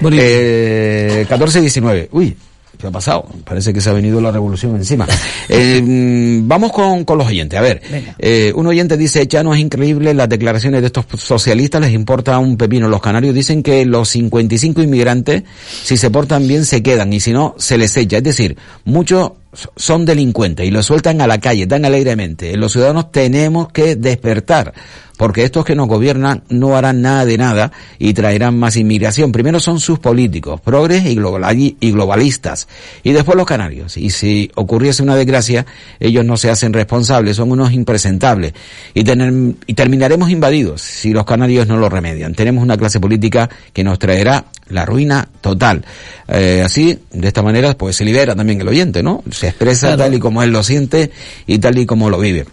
[0.00, 0.22] Bonito.
[0.24, 2.08] Eh, 14-19.
[2.12, 2.36] Uy,
[2.80, 3.26] ¿qué ha pasado?
[3.44, 5.06] Parece que se ha venido la revolución encima.
[5.52, 7.58] Eh, mm, vamos con, con los oyentes.
[7.58, 7.82] A ver,
[8.18, 12.38] eh, un oyente dice, ya no es increíble las declaraciones de estos socialistas, les importa
[12.38, 12.88] un pepino.
[12.88, 15.42] Los canarios dicen que los 55 inmigrantes,
[15.82, 18.18] si se portan bien, se quedan y si no, se les echa.
[18.18, 19.32] Es decir, muchos
[19.76, 22.56] son delincuentes y los sueltan a la calle tan alegremente.
[22.56, 24.72] Los ciudadanos tenemos que despertar
[25.20, 29.32] porque estos que nos gobiernan no harán nada de nada y traerán más inmigración.
[29.32, 32.68] Primero son sus políticos, progres y, global- y globalistas,
[33.02, 33.98] y después los canarios.
[33.98, 35.66] Y si ocurriese una desgracia,
[35.98, 38.54] ellos no se hacen responsables, son unos impresentables.
[38.94, 42.34] Y, tener- y terminaremos invadidos si los canarios no lo remedian.
[42.34, 45.84] Tenemos una clase política que nos traerá la ruina total.
[46.28, 49.22] Eh, así, de esta manera, pues se libera también el oyente, ¿no?
[49.30, 50.02] Se expresa Claro.
[50.04, 51.10] tal y como él lo siente
[51.46, 52.46] y tal y como lo vive.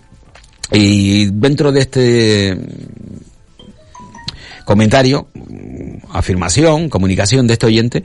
[0.71, 2.58] Y dentro de este
[4.65, 5.30] comentario,
[6.12, 8.03] afirmación, comunicación de este oyente,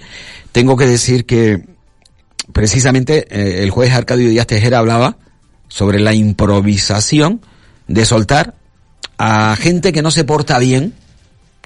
[0.52, 1.64] tengo que decir que
[2.52, 5.16] precisamente eh, el juez Arcadio Díaz Tejera hablaba
[5.68, 7.40] sobre la improvisación
[7.88, 8.54] de soltar
[9.18, 10.94] a gente que no se porta bien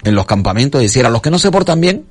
[0.03, 2.05] en los campamentos, es decir, a los que no se portan bien,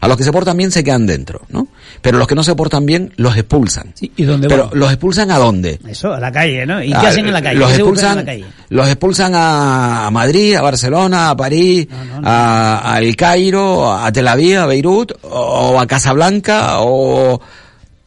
[0.00, 1.68] a los que se portan bien se quedan dentro, ¿no?
[2.02, 3.92] Pero los que no se portan bien los expulsan.
[3.94, 4.78] Sí, ¿Y dónde Pero van?
[4.78, 5.78] los expulsan a dónde?
[5.88, 6.82] Eso, a la calle, ¿no?
[6.82, 7.58] ¿Y qué Ah, hacen en la calle?
[7.58, 8.66] Los ¿Qué se buscan expulsan, en la calle?
[8.70, 12.28] los expulsan a, Madrid, a Barcelona, a París, No, no, no.
[12.28, 17.40] a, a El Cairo, a Tel Aviv, a Beirut, o a Casablanca, o...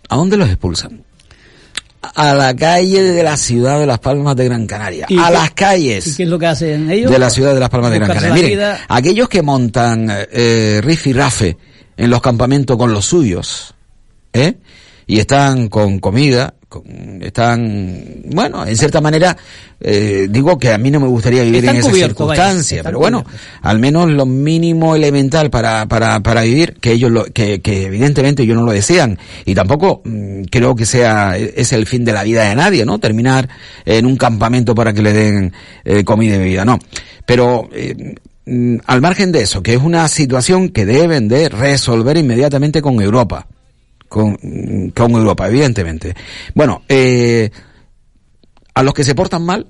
[0.10, 1.04] ¿A dónde los expulsan?
[2.16, 5.06] A la calle de la ciudad de Las Palmas de Gran Canaria.
[5.08, 7.12] ¿Y A qué- las calles ¿Y qué es lo que hacen ellos?
[7.12, 8.34] de la ciudad de Las Palmas de Gran Canaria.
[8.34, 11.58] Miren, aquellos que montan eh, riff y rafe
[12.02, 13.76] en los campamentos con los suyos,
[14.34, 14.56] ¿eh?
[15.06, 19.36] Y están con comida, con- están, bueno, en cierta manera,
[19.80, 23.24] eh, digo que a mí no me gustaría vivir Están en esa circunstancia, pero bueno,
[23.24, 23.50] cubiertos.
[23.62, 28.44] al menos lo mínimo elemental para, para, para vivir, que ellos lo, que, que evidentemente
[28.44, 32.24] ellos no lo desean, y tampoco mm, creo que sea, es el fin de la
[32.24, 33.00] vida de nadie, ¿no?
[33.00, 33.50] Terminar
[33.86, 35.54] en un campamento para que le den
[35.86, 36.80] eh, comida y bebida, no.
[37.26, 38.16] Pero, eh,
[38.86, 43.48] al margen de eso, que es una situación que deben de resolver inmediatamente con Europa.
[44.10, 46.14] Con, mm, con Europa, evidentemente.
[46.54, 47.50] Bueno, eh,
[48.74, 49.68] a los que se portan mal,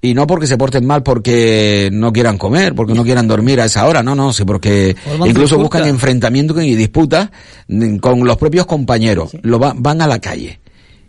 [0.00, 3.64] y no porque se porten mal porque no quieran comer, porque no quieran dormir a
[3.64, 4.94] esa hora, no, no, sí, porque
[5.30, 7.30] incluso buscan enfrentamientos y disputas
[7.68, 9.32] mm, con los propios compañeros.
[9.42, 10.60] Lo va- van a la calle.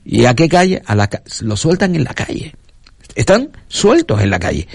[0.06, 0.82] ¿Y a qué calle?
[0.86, 1.10] A la
[1.42, 2.54] lo sueltan en la calle.
[3.16, 4.68] Están sueltos en la calle.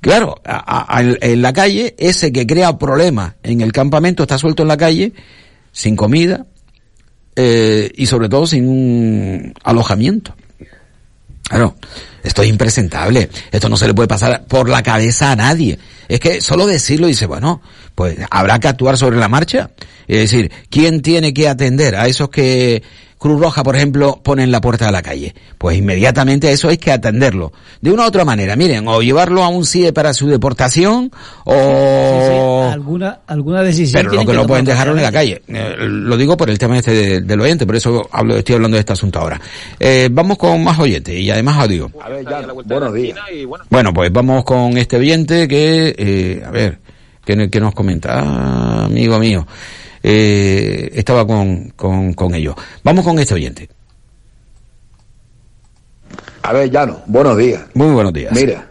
[0.00, 4.68] Claro, a- en la calle, ese que crea problemas en el campamento está suelto en
[4.68, 5.12] la calle,
[5.72, 6.46] sin comida,
[7.36, 10.34] eh, y sobre todo sin un alojamiento.
[11.48, 11.76] Claro,
[12.22, 13.28] esto es impresentable.
[13.50, 15.78] Esto no se le puede pasar por la cabeza a nadie.
[16.08, 17.60] Es que solo decirlo dice, bueno,
[17.94, 19.70] pues habrá que actuar sobre la marcha.
[20.06, 22.82] Es decir, ¿quién tiene que atender a esos que
[23.20, 25.34] Cruz Roja, por ejemplo, pone en la puerta de la calle?
[25.58, 27.52] Pues inmediatamente a eso hay que atenderlo.
[27.82, 31.12] De una u otra manera, miren, o llevarlo a un CIE para su deportación,
[31.44, 31.52] o...
[31.52, 32.28] Sí,
[32.70, 34.02] sí, alguna, alguna decisión.
[34.04, 35.42] Pero lo que no pueden dejarlo en la calle.
[35.48, 38.76] Eh, lo digo por el tema este de- del oyente, por eso hablo, estoy hablando
[38.76, 39.38] de este asunto ahora.
[39.78, 41.90] Eh, vamos con más oyentes y además audio.
[42.02, 43.18] A ver, ya, buenos días.
[43.68, 46.78] Bueno, pues vamos con este oyente que, eh, a ver,
[47.22, 49.46] que, que nos comenta, Ah, amigo mío,
[50.02, 52.54] eh, estaba con, con, con ellos.
[52.82, 53.68] Vamos con este oyente.
[56.42, 57.62] A ver, Llano, buenos días.
[57.74, 58.32] Muy buenos días.
[58.32, 58.66] Mira,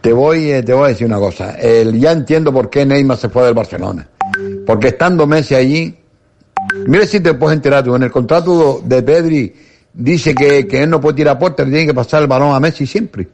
[0.00, 1.52] te voy, eh, te voy a decir una cosa.
[1.52, 4.08] El, ya entiendo por qué Neymar se fue del Barcelona.
[4.66, 5.96] Porque estando Messi allí,
[6.86, 9.54] mira si te puedes enterar tú, en el contrato de Pedri
[9.92, 12.60] dice que, que él no puede tirar puerta, le tiene que pasar el balón a
[12.60, 13.28] Messi siempre.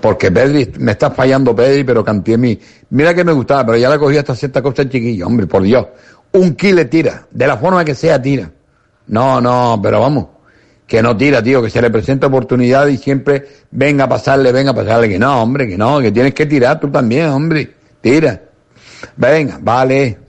[0.00, 2.58] Porque Pedri, me está fallando Pedri, pero canté a mí.
[2.90, 5.62] Mira que me gustaba, pero ya le cogí hasta cierta cosa el chiquillo, hombre, por
[5.62, 5.86] Dios.
[6.32, 8.50] Un kill le tira, de la forma que sea tira.
[9.08, 10.26] No, no, pero vamos,
[10.86, 14.70] que no tira, tío, que se le presenta oportunidad y siempre venga a pasarle, venga
[14.70, 18.40] a pasarle, que no, hombre, que no, que tienes que tirar tú también, hombre, tira.
[19.16, 20.21] Venga, vale.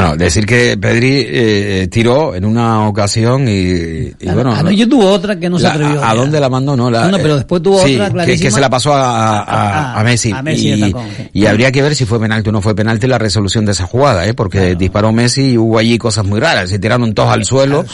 [0.00, 4.52] Bueno, decir que Pedri eh, tiró en una ocasión y, y Ah, bueno...
[4.52, 6.02] ah, no, no- yo tuvo otra que no se atrevió.
[6.02, 6.76] ¿A, a dónde la mandó?
[6.76, 8.50] No, la, No, no, pero eh, después tuvo sí, otra que- Que, clarísima.
[8.50, 10.32] se la pasó a, a, A- a Messi.
[10.32, 11.28] a Messi y, tacón, sí.
[11.32, 13.86] y habría que ver si fue penalti o no fue penalti la resolución de esa
[13.86, 14.34] jugada, ¿eh?
[14.34, 16.70] porque disparó Messi y hubo allí cosas muy raras.
[16.70, 17.84] Se tiraron todos al suelo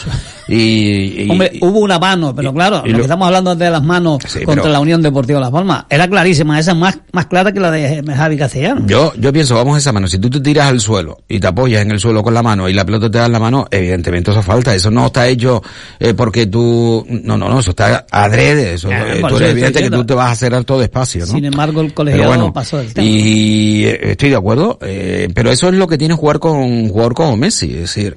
[0.54, 3.70] Y, y- Hombre, hubo una mano, pero claro, y lo lo- que estamos hablando de
[3.70, 6.98] las manos Sí, contra pero- la Unión Deportiva Las Palmas, era clarísima, esa es más,
[7.12, 8.82] más clara que la de Javi Castellano.
[8.86, 11.46] Yo, yo pienso, vamos a esa mano, si tú te tiras al suelo y te
[11.46, 13.66] apoyas en el suelo con la mano y la pelota te da en la mano,
[13.70, 15.62] evidentemente eso falta, eso no está hecho
[16.00, 19.82] eh, porque tú, no, no, no, eso está adrede, eso, Ah, eh, tú eres evidente
[19.82, 21.32] que tú te vas a hacer todo despacio, ¿no?
[21.32, 23.06] Sin embargo, el colegiado bueno, pasó del tema.
[23.06, 26.88] y eh, estoy de acuerdo, eh, pero eso es lo que tiene jugar con un
[26.88, 28.16] jugador como Messi, es decir,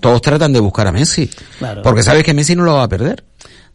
[0.00, 1.82] todos tratan de buscar a Messi, Claro.
[1.82, 3.24] porque sabes que Messi no lo va a perder.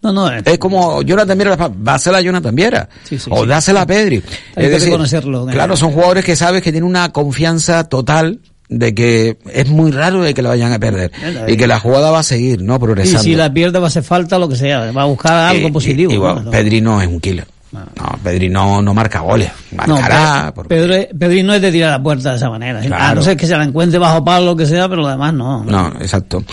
[0.01, 2.87] No, no, eh, Es como Jonathan Viera, dásela a Jonathan Viera.
[3.03, 3.47] Sí, sí, o sí.
[3.47, 4.17] dásela a Pedri.
[4.17, 5.53] Hay es que decir, reconocerlo, eh.
[5.53, 10.21] Claro, son jugadores que sabes que tienen una confianza total de que es muy raro
[10.21, 11.11] de que la vayan a perder.
[11.47, 12.75] Y que la jugada va a seguir, ¿no?
[12.75, 13.23] y Progresando.
[13.23, 15.71] si la pierde va a hacer falta lo que sea, va a buscar algo Y-
[15.71, 16.11] positivo.
[16.11, 16.51] y- y bueno, ¿no?
[16.51, 17.47] Pedri no es un killer.
[17.71, 17.85] No,
[18.23, 19.51] Pedri no, no marca goles.
[19.71, 20.45] No, Marcará.
[20.47, 22.79] Pe- porque- Pedro, Pedri no es de tirar a la puerta de esa manera.
[22.81, 23.03] Claro.
[23.03, 25.33] A no ser que se la encuentre bajo palo lo que sea, pero lo demás
[25.33, 25.63] no.
[25.65, 26.43] No, exacto.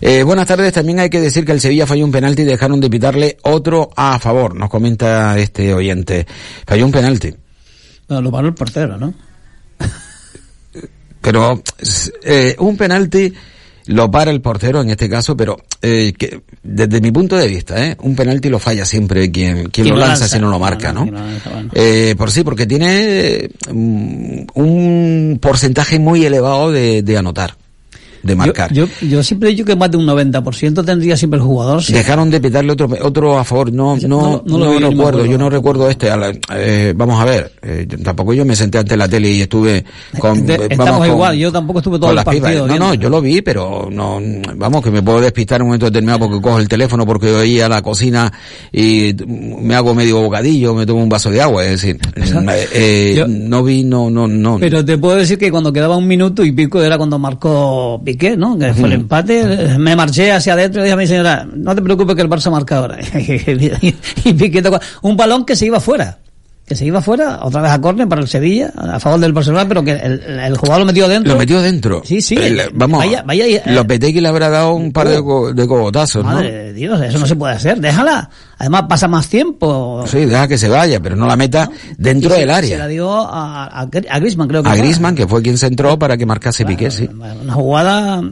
[0.00, 0.72] Eh, buenas tardes.
[0.72, 3.90] También hay que decir que el Sevilla falló un penalti y dejaron de pitarle otro
[3.94, 4.54] a favor.
[4.56, 6.26] Nos comenta este oyente.
[6.66, 7.34] Falló un penalti.
[8.08, 9.12] No, lo paró el portero, ¿no?
[11.20, 11.62] Pero
[12.24, 13.32] eh, un penalti
[13.86, 17.84] lo para el portero en este caso, pero eh, que, desde mi punto de vista,
[17.84, 17.96] ¿eh?
[18.00, 21.06] un penalti lo falla siempre quien, quien lo lanza, si no lo marca, ¿no?
[21.06, 21.70] lanza, bueno.
[21.74, 27.56] Eh, por sí, porque tiene mm, un porcentaje muy elevado de, de anotar,
[28.22, 28.72] de marcar.
[28.72, 31.82] Yo, yo, yo siempre he dicho que más de un 90% tendría siempre el jugador.
[31.82, 31.92] sí.
[31.92, 33.72] Dejaron de pitarle otro, otro a favor.
[33.72, 35.24] No, no, no- no, no me recuerdo.
[35.26, 36.10] Yo no recuerdo este.
[36.10, 37.52] A la- eh, vamos a ver.
[37.62, 39.84] eh, yo- tampoco yo me senté ante la tele y estuve
[40.18, 40.44] con.
[40.46, 43.40] De- estamos con- igual, yo tampoco estuve todo el partido No, no, yo lo vi,
[43.42, 44.20] pero no,
[44.56, 47.60] vamos, que me puedo despistar en un momento determinado porque cojo el teléfono porque voy
[47.60, 48.32] a la cocina
[48.72, 51.64] y me hago medio bocadillo, me tomo un vaso de agua.
[51.64, 54.58] Es decir, eh, eh, Yo- no vi, no, no, no.
[54.58, 58.36] Pero te puedo decir que cuando quedaba un minuto y pico era cuando marcó Piqué,
[58.36, 58.58] ¿no?
[58.58, 59.78] Que fue el empate.
[59.78, 62.50] Me marché hacia adentro y dije a mi señora, no te preocupes que el Barça
[62.50, 62.98] marca ahora.
[64.24, 66.18] y Piqué tocó un balón que se iba fuera.
[66.72, 69.68] Que se iba fuera, otra vez a córner para el Sevilla, a favor del Barcelona,
[69.68, 71.34] pero que el, el jugador lo metió dentro.
[71.34, 72.00] Lo metió dentro.
[72.02, 72.34] Sí, sí.
[72.34, 76.24] El- vamos, Vaya- vaya, eh, Lopetegui le habrá dado un par de, co- de cogotazos,
[76.24, 76.30] ¿no?
[76.32, 77.78] Madre de Dios, eso no se puede hacer.
[77.78, 78.30] Déjala.
[78.56, 80.04] Además pasa más tiempo.
[80.06, 82.86] Sí, deja que se vaya, pero no la meta dentro se- del Se la área.
[82.88, 84.76] dio a, a, a Griezmann, creo que A.
[84.76, 87.06] Griezmann, que fue quien se entró para que marcase Piqué, sí.
[87.42, 88.22] Una jugada,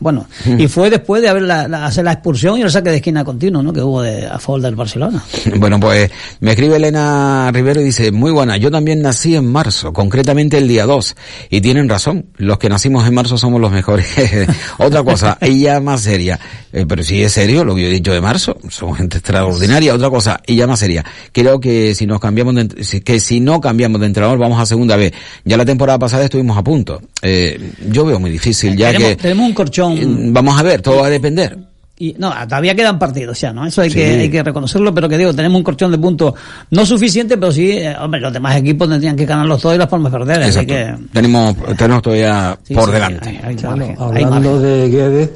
[0.00, 0.26] bueno,
[0.58, 3.24] y fue después de haber la, la- hacer la expulsión y el saque de esquina
[3.24, 3.72] continuo, ¿no?
[3.72, 5.22] Que hubo de, a favor del Barcelona.
[5.58, 10.58] Bueno, pues me escribe Elena Rivero dice, muy buena, yo también nací en marzo, concretamente
[10.58, 11.16] el día 2,
[11.50, 14.06] y tienen razón, los que nacimos en marzo somos los mejores.
[14.78, 16.38] Otra cosa, ella más seria,
[16.72, 19.94] eh, pero si es serio lo que yo he dicho de marzo, somos gente extraordinaria.
[19.94, 24.00] Otra cosa, ella más seria, creo que si nos cambiamos de, que si no cambiamos
[24.00, 25.12] de entrenador vamos a segunda vez.
[25.44, 27.02] Ya la temporada pasada estuvimos a punto.
[27.22, 29.16] Eh, yo veo muy difícil, ya tenemos, que...
[29.16, 29.92] tenemos un colchón.
[29.98, 31.73] eh, Vamos a ver, todo va a depender.
[31.96, 33.64] Y, no, todavía quedan partidos ya, ¿no?
[33.66, 33.96] Eso hay, Sí.
[33.96, 36.34] que, hay que reconocerlo, pero que digo, tenemos un colchón de puntos
[36.70, 39.86] no suficiente, pero sí, eh, hombre, los demás equipos tendrían que ganarlos todos y las
[39.86, 40.42] palmas perder.
[40.42, 43.28] Así que, Tenemos, tenemos todavía sí, por sí, delante.
[43.28, 45.30] hay- hay Chano, margen, hablando de Guedes,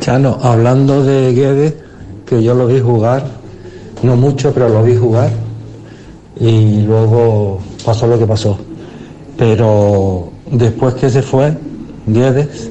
[0.00, 1.74] Chano, hablando de Guedes,
[2.26, 3.24] que yo lo vi jugar,
[4.02, 5.30] no mucho, pero lo vi jugar,
[6.40, 8.58] y luego pasó lo que pasó.
[9.38, 11.56] Pero después que se fue,
[12.06, 12.70] Guedes,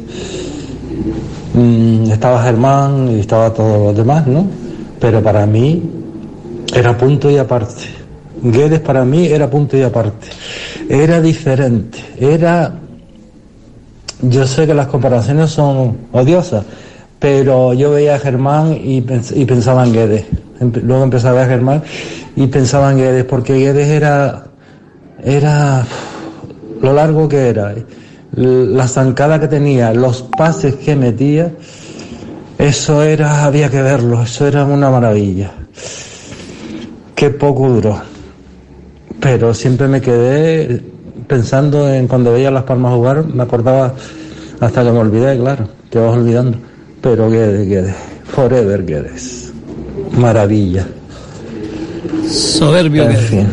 [1.53, 4.47] mm, estaba Germán y estaba todos los demás, ¿no?
[4.99, 5.81] Pero para mí
[6.75, 7.83] era punto y aparte.
[8.41, 10.27] Guedes para mí era punto y aparte.
[10.89, 12.73] Era diferente, era
[14.21, 16.63] yo sé que las comparaciones son odiosas,
[17.19, 20.25] pero yo veía a Germán y, pens- y pensaba en Guedes.
[20.83, 21.83] Luego empezaba a ver a Germán
[22.35, 24.45] y pensaba en Guedes, porque Guedes era,
[25.23, 25.85] era
[26.81, 27.85] lo largo que era, l-
[28.35, 31.51] la zancada que tenía, los pases que metía,
[32.57, 35.51] eso era, había que verlo, eso era una maravilla.
[37.15, 38.01] Qué poco duró.
[39.19, 40.81] Pero siempre me quedé
[41.27, 43.93] pensando en cuando veía Las Palmas jugar, me acordaba
[44.59, 46.57] hasta que me olvidé, claro, te vas olvidando.
[47.01, 49.51] Pero Guedes, Guedes, forever Guedes.
[50.17, 50.87] Maravilla.
[52.29, 53.29] Soberbio En Guedes.
[53.29, 53.47] fin.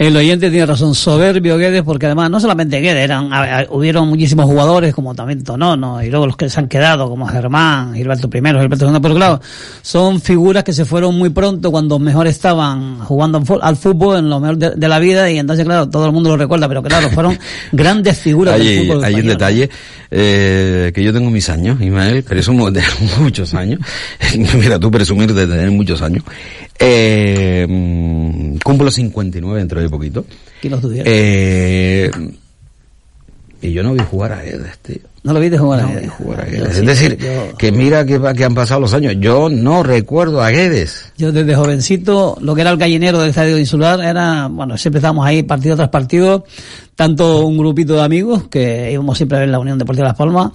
[0.00, 4.08] El oyente tiene razón, soberbio Guedes, porque además no solamente Guedes, eran, a- a- hubieron
[4.08, 8.26] muchísimos jugadores como también Tonono, y luego los que se han quedado, como Germán, Gilberto
[8.32, 9.40] I, Gilberto II, pero claro,
[9.82, 14.40] son figuras que se fueron muy pronto cuando mejor estaban jugando al fútbol, en lo
[14.40, 17.10] mejor de, de la vida, y entonces claro, todo el mundo lo recuerda, pero claro,
[17.10, 17.38] fueron
[17.72, 19.68] grandes figuras del Hay, fútbol hay un detalle
[20.10, 22.80] eh, que yo tengo mis años, Ismael, presumo de
[23.20, 23.80] muchos años.
[24.58, 26.24] Mira tú presumir de tener muchos años.
[26.82, 30.24] Eh, mm, cumplo 59 dentro de poquito.
[30.60, 31.04] ¿Quién tuviera?
[31.06, 32.10] Eh,
[33.62, 34.96] Y yo no vi jugar a Guedes, tío.
[35.22, 36.10] No lo viste jugar No a vi Guedes.
[36.12, 36.72] jugar a Guedes.
[36.74, 39.16] sí, Es decir, yo- que mira que, que han pasado los años.
[39.18, 41.12] Yo no recuerdo a Guedes.
[41.18, 45.26] Yo desde jovencito, lo que era el gallinero del Estadio Insular era, bueno, siempre estábamos
[45.26, 46.46] ahí partido tras partido,
[46.96, 50.52] tanto un grupito de amigos que íbamos siempre a ver la Unión Deportiva Las Palmas,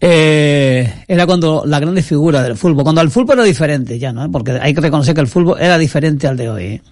[0.00, 4.30] eh, era cuando la grande figura del fútbol, cuando el fútbol era diferente ya, ¿no?
[4.30, 6.62] Porque hay que reconocer que el fútbol era diferente al de hoy.
[6.64, 6.82] ¿eh?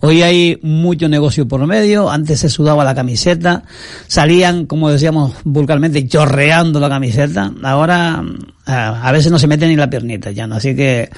[0.00, 3.64] Hoy hay mucho negocio por medio, antes se sudaba la camiseta,
[4.06, 8.22] salían, como decíamos vulgarmente, chorreando la camiseta, ahora
[8.66, 10.56] a, a veces no se mete ni la piernita ya, ¿no?
[10.56, 11.10] Así que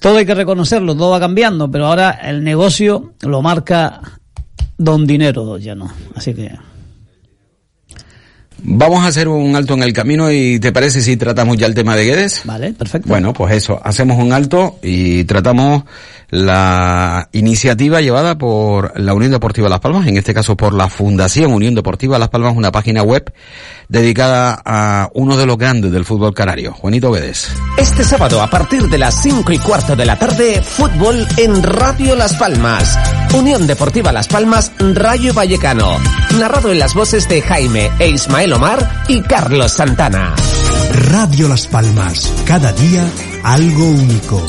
[0.00, 4.00] todo hay que reconocerlo, todo va cambiando, pero ahora el negocio lo marca
[4.78, 5.92] don dinero ya, ¿no?
[6.14, 6.52] Así que...
[8.62, 11.74] Vamos a hacer un alto en el camino y ¿te parece si tratamos ya el
[11.74, 12.42] tema de Guedes?
[12.44, 13.08] Vale, perfecto.
[13.08, 15.84] Bueno, pues eso, hacemos un alto y tratamos
[16.30, 21.52] la iniciativa llevada por la Unión Deportiva Las Palmas, en este caso por la Fundación
[21.52, 23.32] Unión Deportiva Las Palmas, una página web
[23.88, 27.48] dedicada a uno de los grandes del fútbol canario, Juanito Guedes.
[27.78, 32.16] Este sábado a partir de las 5 y cuarto de la tarde, fútbol en Radio
[32.16, 32.98] Las Palmas.
[33.34, 35.98] Unión Deportiva Las Palmas, Rayo Vallecano.
[36.38, 40.34] Narrado en las voces de Jaime e Ismael Omar y Carlos Santana.
[41.10, 43.04] Radio Las Palmas, cada día
[43.42, 44.42] algo único.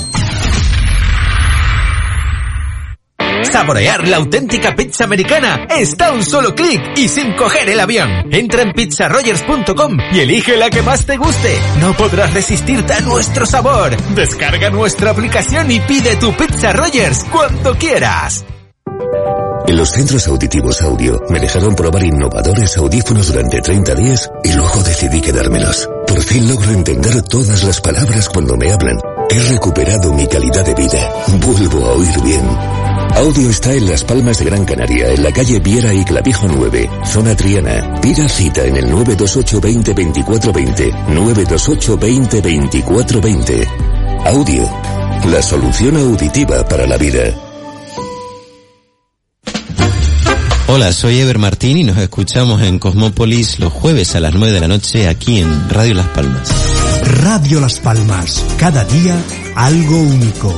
[3.51, 8.09] Saborear la auténtica pizza americana está a un solo clic y sin coger el avión.
[8.31, 11.57] Entra en pizzarogers.com y elige la que más te guste.
[11.79, 13.95] No podrás resistirte a nuestro sabor.
[14.15, 18.45] Descarga nuestra aplicación y pide tu Pizza Rogers cuando quieras.
[19.67, 24.81] En los centros auditivos audio me dejaron probar innovadores audífonos durante 30 días y luego
[24.81, 25.89] decidí quedármelos.
[26.07, 28.97] Por fin logro entender todas las palabras cuando me hablan.
[29.29, 31.11] He recuperado mi calidad de vida.
[31.45, 32.47] Vuelvo a oír bien.
[33.15, 36.89] Audio está en Las Palmas de Gran Canaria, en la calle Viera y Clavijo 9,
[37.05, 37.99] zona Triana.
[38.01, 40.91] Pida cita en el 928 20 24 20.
[41.09, 43.67] 928 20 24 20.
[44.25, 44.63] Audio,
[45.31, 47.33] la solución auditiva para la vida.
[50.69, 54.59] Hola, soy Ever Martín y nos escuchamos en Cosmópolis los jueves a las 9 de
[54.59, 56.49] la noche aquí en Radio Las Palmas.
[57.07, 59.15] Radio Las Palmas, cada día
[59.55, 60.53] algo único.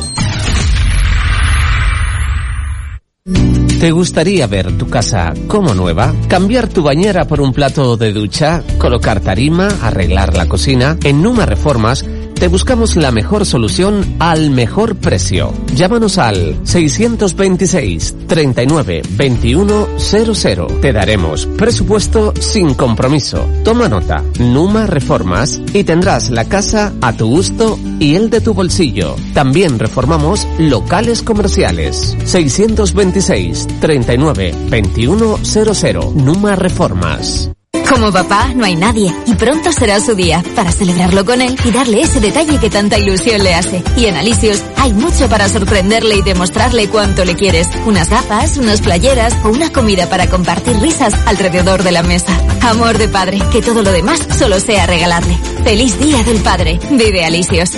[3.80, 6.14] ¿Te gustaría ver tu casa como nueva?
[6.28, 8.64] ¿Cambiar tu bañera por un plato de ducha?
[8.80, 9.68] ¿Colocar tarima?
[9.84, 10.98] ¿Arreglar la cocina?
[11.04, 12.04] En Numa Reformas
[12.40, 15.54] te buscamos la mejor solución al mejor precio.
[15.76, 20.68] Llámanos al 626 39 21 00.
[20.82, 23.46] Te daremos presupuesto sin compromiso.
[23.66, 28.54] Toma nota, Numa Reformas y tendrás la casa a tu gusto y el de tu
[28.54, 29.18] bolsillo.
[29.34, 32.16] También reformamos locales comerciales.
[32.24, 36.14] 626 39 21 00.
[36.16, 37.52] Numa Reformas.
[37.90, 39.12] Como papá, no hay nadie.
[39.26, 43.00] Y pronto será su día para celebrarlo con él y darle ese detalle que tanta
[43.00, 43.84] ilusión le hace.
[43.98, 47.68] Y en Alicios hay mucho para sorprenderle y demostrarle cuánto le quieres.
[47.88, 52.40] Unas gafas, unas playeras o una comida para compartir risas alrededor de la mesa.
[52.62, 55.36] Amor de padre, que todo lo demás solo sea regalarle.
[55.64, 56.80] Feliz Día del Padre.
[56.92, 57.72] Vive Alicios.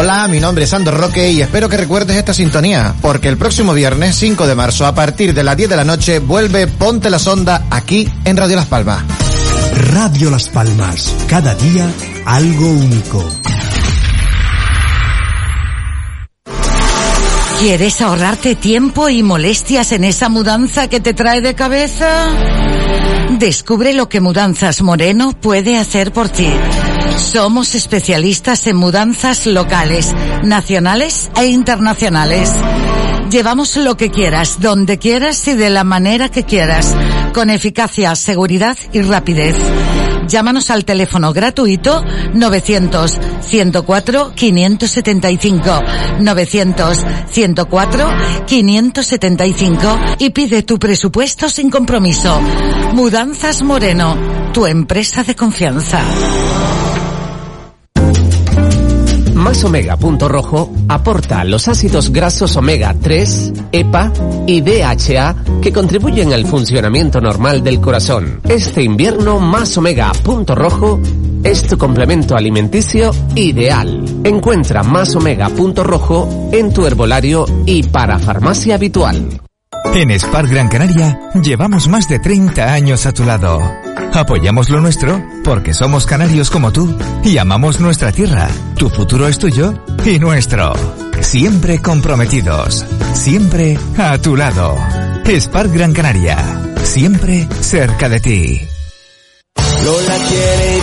[0.00, 3.74] Hola, mi nombre es Sandro Roque y espero que recuerdes esta sintonía, porque el próximo
[3.74, 7.18] viernes 5 de marzo a partir de las 10 de la noche vuelve Ponte la
[7.18, 9.04] Sonda aquí en Radio Las Palmas.
[9.92, 11.86] Radio Las Palmas, cada día
[12.24, 13.28] algo único.
[17.58, 22.30] ¿Quieres ahorrarte tiempo y molestias en esa mudanza que te trae de cabeza?
[23.38, 26.48] Descubre lo que Mudanzas Moreno puede hacer por ti.
[27.16, 32.52] Somos especialistas en mudanzas locales, nacionales e internacionales.
[33.30, 36.94] Llevamos lo que quieras, donde quieras y de la manera que quieras,
[37.32, 39.56] con eficacia, seguridad y rapidez.
[40.26, 45.82] Llámanos al teléfono gratuito 900 104 575
[46.20, 46.98] 900
[47.30, 48.08] 104
[48.46, 52.40] 575 y pide tu presupuesto sin compromiso.
[52.94, 54.16] Mudanzas Moreno,
[54.52, 56.00] tu empresa de confianza.
[59.50, 64.12] Más Omega Punto Rojo aporta los ácidos grasos omega 3, EPA
[64.46, 68.42] y DHA que contribuyen al funcionamiento normal del corazón.
[68.48, 71.00] Este invierno Más Omega Punto Rojo
[71.42, 74.20] es tu complemento alimenticio ideal.
[74.22, 79.40] Encuentra Más Omega Punto Rojo en tu herbolario y para farmacia habitual.
[79.94, 83.60] En Spark Gran Canaria llevamos más de 30 años a tu lado.
[84.12, 88.48] Apoyamos lo nuestro porque somos canarios como tú y amamos nuestra tierra.
[88.76, 90.72] Tu futuro es tuyo y nuestro.
[91.20, 92.86] Siempre comprometidos.
[93.14, 94.76] Siempre a tu lado.
[95.26, 96.36] Spark Gran Canaria.
[96.82, 98.68] Siempre cerca de ti.
[99.84, 100.80] Lola quiere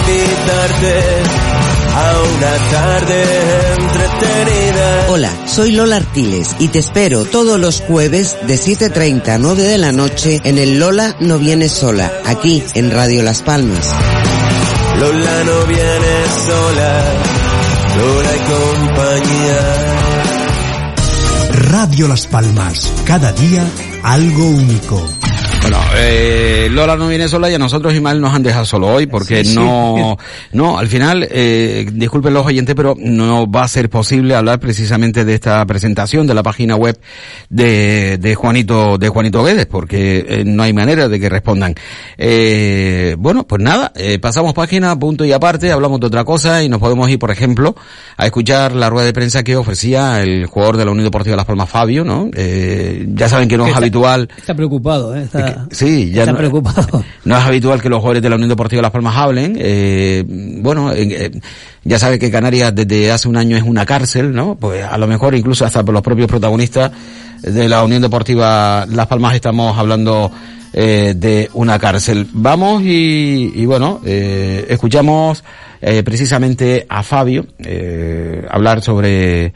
[1.98, 3.24] a una tarde
[3.80, 5.08] entretenida.
[5.10, 9.78] Hola, soy Lola Artiles y te espero todos los jueves de 7.30 a 9 de
[9.78, 13.88] la noche en el Lola no viene sola, aquí en Radio Las Palmas.
[15.00, 17.04] Lola no viene sola,
[17.98, 19.98] Lola y compañía.
[21.72, 22.94] Radio Las Palmas.
[23.06, 23.66] Cada día
[24.04, 25.17] algo único.
[25.62, 29.06] Bueno, eh, Lola no viene sola y a nosotros Ismael nos han dejado solo hoy
[29.06, 29.56] porque Sí, sí.
[29.56, 30.18] no,
[30.54, 35.26] no, al final, eh, disculpen los oyentes, pero no va a ser posible hablar precisamente
[35.26, 36.98] de esta presentación de la página web
[37.50, 41.76] de, de Juanito, de Juanito Guedes porque eh, no hay manera de que respondan.
[42.18, 46.70] Eh, bueno, pues nada, eh, pasamos página, punto y aparte, hablamos de otra cosa y
[46.70, 47.76] nos podemos ir, por ejemplo,
[48.16, 51.46] a escuchar la rueda de prensa que ofrecía el jugador de la Unión Deportiva Las
[51.46, 52.30] Palmas, Fabio, ¿no?
[52.34, 54.30] Eh, ya saben que no es está- habitual.
[54.38, 55.24] Está preocupado, ¿eh?
[55.24, 57.04] Está, Sí, ya está no, preocupado.
[57.26, 59.58] no es habitual que los jugadores de la Unión Deportiva Las Palmas hablen.
[59.60, 61.32] Eh, bueno, eh, eh,
[61.84, 64.56] ya sabe que Canarias desde hace un año es una cárcel, ¿no?
[64.56, 66.92] Pues a lo mejor incluso hasta por los propios protagonistas
[67.42, 70.32] de la Unión Deportiva Las Palmas estamos hablando
[70.74, 72.28] eh, de una cárcel.
[72.34, 75.44] Vamos y, y bueno, eh, escuchamos
[75.82, 79.54] eh, precisamente a Fabio eh, hablar sobre...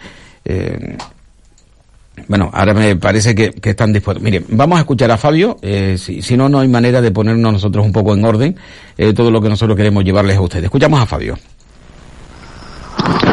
[2.28, 4.24] bueno, ahora me parece que, que están dispuestos.
[4.24, 5.58] Miren, vamos a escuchar a Fabio.
[5.62, 8.56] eh, si, si no, no hay manera de ponernos nosotros un poco en orden
[8.98, 10.66] eh, todo lo que nosotros queremos llevarles a ustedes.
[10.66, 11.38] Escuchamos a Fabio.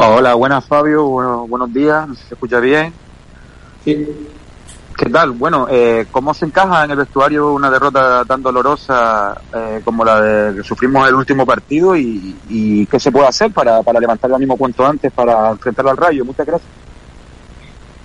[0.01, 2.93] Hola, buenas Fabio, bueno, buenos días, ¿se escucha bien?
[3.85, 5.33] ¿Qué tal?
[5.33, 10.21] Bueno, eh, ¿cómo se encaja en el vestuario una derrota tan dolorosa eh, como la
[10.21, 14.01] de que sufrimos en el último partido y, y qué se puede hacer para, para
[14.01, 16.25] levantar el ánimo cuanto antes para enfrentarlo al Rayo?
[16.25, 16.71] Muchas gracias.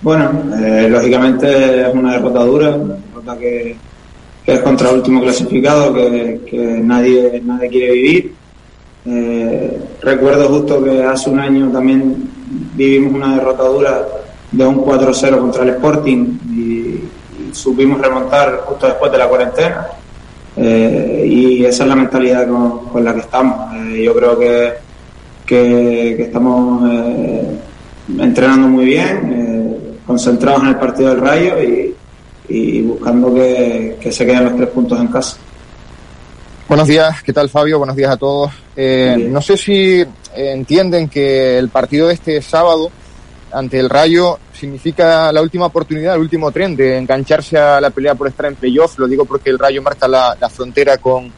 [0.04, 0.30] Bueno,
[0.62, 3.74] eh, lógicamente es una derrota dura, una derrota que,
[4.44, 8.34] es contra el último clasificado, que, nadie, nadie quiere vivir.
[9.06, 12.16] Eh, recuerdo justo que hace un año también
[12.74, 14.06] vivimos una derrota dura
[14.52, 17.00] de un 4-0 contra el Sporting y,
[17.52, 19.86] supimos remontar justo después de la cuarentena.
[20.54, 23.74] Eh, y esa es la mentalidad con, la que estamos.
[23.96, 24.72] Yo creo que,
[25.46, 26.90] que, estamos
[28.18, 29.53] entrenando muy bien,
[30.14, 31.94] concentrados en el partido del Rayo y,
[32.48, 35.36] y buscando que, que se queden los tres puntos en casa.
[36.68, 37.78] Buenos días, ¿qué tal Fabio?
[37.78, 38.52] Buenos días a todos.
[38.76, 42.92] Eh, no sé si eh, entienden que el partido de este sábado
[43.50, 48.14] ante el Rayo significa la última oportunidad, el último tren de engancharse a la pelea
[48.14, 48.96] por estar en playoff.
[49.00, 51.32] Lo digo porque el Rayo marca la, la frontera con,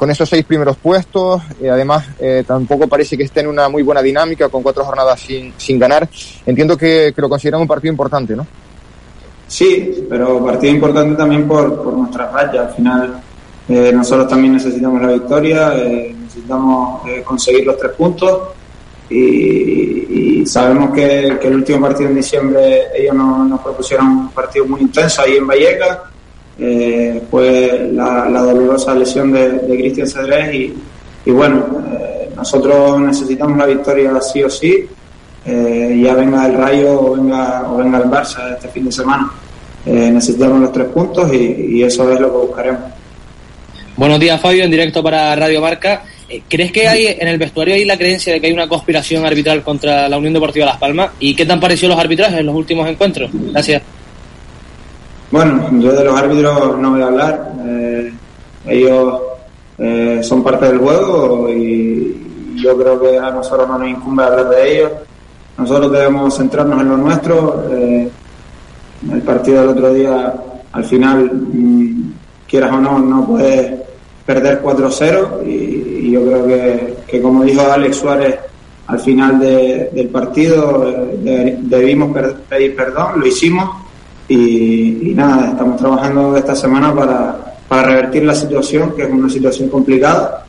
[0.00, 1.42] con esos seis primeros puestos.
[1.60, 5.20] Eh, además, eh, tampoco parece que esté en una muy buena dinámica con cuatro jornadas
[5.20, 6.08] sin, sin ganar.
[6.46, 8.46] Entiendo que, que lo consideran un partido importante, ¿no?
[9.46, 12.62] Sí, pero partido importante también por, por nuestra raya.
[12.62, 13.20] Al final,
[13.68, 18.40] eh, nosotros también necesitamos la victoria, eh, necesitamos eh, conseguir los tres puntos
[19.10, 24.30] y, y sabemos que, que el último partido en diciembre ellos nos, nos propusieron un
[24.30, 25.98] partido muy intenso ahí en Vallecas.
[26.62, 30.70] Eh, fue la, dolorosa lesión de, Cristian Cedrés
[31.24, 31.64] y, bueno,
[31.98, 34.86] eh, nosotros necesitamos la victoria sí o sí,
[35.46, 39.30] eh, ya venga el Rayo o venga, o venga el Barça este fin de semana.
[39.86, 42.80] Eh, necesitamos los tres puntos y, eso es lo que buscaremos.
[43.96, 46.02] Buenos días, Fabio, en directo para Radio Marca.
[46.48, 49.62] ¿Crees que hay en el vestuario hay la creencia de que hay una conspiración arbitral
[49.62, 51.10] contra la Unión Deportiva Las Palmas?
[51.18, 53.30] ¿Y qué te han parecido los arbitrajes en los últimos encuentros?
[53.32, 53.82] Gracias.
[55.30, 57.52] Bueno, yo de los árbitros no voy a hablar.
[57.66, 58.12] Eh,
[58.66, 59.20] ellos
[59.78, 64.48] eh, son parte del juego y yo creo que a nosotros no nos incumbe hablar
[64.48, 64.90] de ellos.
[65.56, 67.64] Nosotros debemos centrarnos en lo nuestro.
[67.70, 68.08] Eh,
[69.12, 70.34] el partido del otro día,
[70.72, 72.12] al final, mm,
[72.48, 73.72] quieras o no, no puedes
[74.26, 75.50] perder 4-0 y,
[76.06, 78.36] y yo creo que, que, como dijo Alex Suárez
[78.88, 82.16] al final de- del partido, eh, de- debimos
[82.48, 83.70] pedir perdón, lo hicimos
[84.34, 89.28] y, y nada, estamos trabajando esta semana para, para revertir la situación, que es una
[89.28, 90.44] situación complicada,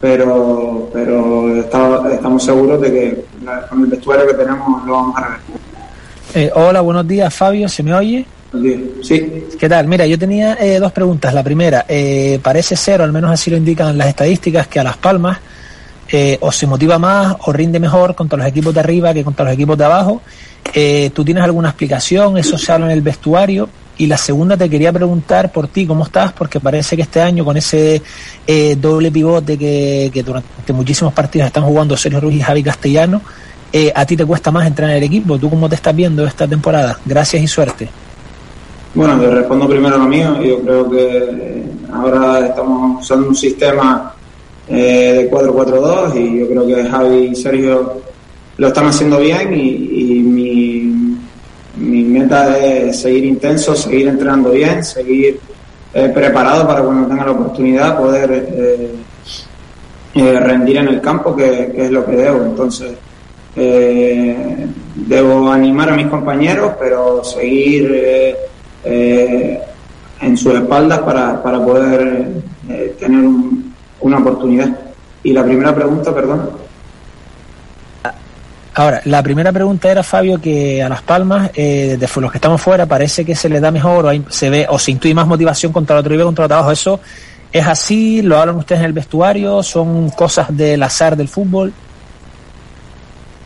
[0.00, 5.16] pero, pero está- estamos seguros de que la- con el vestuario que tenemos lo vamos
[5.16, 5.54] a revertir.
[6.34, 7.68] Eh, hola, buenos días, Fabio.
[7.68, 8.26] ¿Se me oye?
[9.02, 9.44] Sí.
[9.58, 9.86] ¿Qué tal?
[9.86, 11.32] Mira, yo tenía eh, dos preguntas.
[11.32, 14.84] La primera, eh, parece ser, o al menos así lo indican las estadísticas, que a
[14.84, 15.38] Las Palmas
[16.12, 19.46] eh, o se motiva más o rinde mejor contra los equipos de arriba que contra
[19.46, 20.20] los equipos de abajo.
[20.74, 22.36] Eh, ¿Tú tienes alguna explicación?
[22.36, 23.68] ¿Eso se habla en el vestuario?
[23.98, 26.32] Y la segunda te quería preguntar por ti, ¿cómo estás?
[26.32, 28.02] Porque parece que este año con ese
[28.46, 33.20] eh, doble pivote que, durante muchísimos partidos están jugando Sergio Ruiz y Javi Castellano,
[33.72, 35.38] eh, a ti te cuesta más entrar en el equipo.
[35.38, 36.98] ¿Tú cómo te estás viendo esta temporada?
[37.04, 37.88] Gracias y suerte.
[38.94, 40.42] Bueno, te respondo primero lo mío.
[40.42, 44.14] Yo creo que eh, ahora estamos usando un sistema
[44.68, 48.00] eh, de 4-4-2 y yo creo que Javi y Sergio
[48.58, 51.16] lo están haciendo bien y, mi,
[51.76, 55.40] mi meta es seguir intenso, seguir entrenando bien, seguir
[55.94, 58.90] eh, preparado para cuando tenga la oportunidad poder eh,
[60.14, 62.44] eh, rendir en el campo, que, es lo que debo.
[62.44, 62.92] Entonces,
[63.56, 67.90] eh, debo animar a mis compañeros, pero seguir
[68.84, 69.58] eh,
[70.20, 72.28] en sus espaldas para, para poder
[72.98, 73.71] tener un-
[74.02, 74.68] una oportunidad.
[75.22, 76.50] Y la primera pregunta, perdón.
[78.74, 82.60] Ahora, la primera pregunta era, Fabio, que a Las Palmas, eh, de los que estamos
[82.60, 85.26] fuera, parece que se le da mejor o hay- se ve o se intuye más
[85.26, 86.70] motivación contra el otro nivel, contra el trabajo.
[86.72, 86.98] ¿Eso
[87.52, 88.22] es así?
[88.22, 89.62] ¿Lo hablan ustedes en el vestuario?
[89.62, 91.70] ¿Son cosas del azar del fútbol?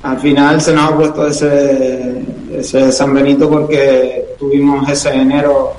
[0.04, 5.72] Al final se nos ha puesto ese, ese San Benito porque tuvimos ese enero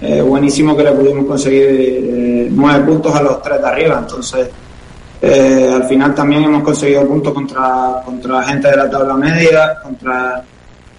[0.00, 3.98] eh, buenísimo que le pudimos conseguir eh, nueve puntos a los tres de arriba.
[4.00, 4.48] Entonces,
[5.22, 10.42] eh, al final también hemos conseguido puntos contra, contra gente de la tabla media, contra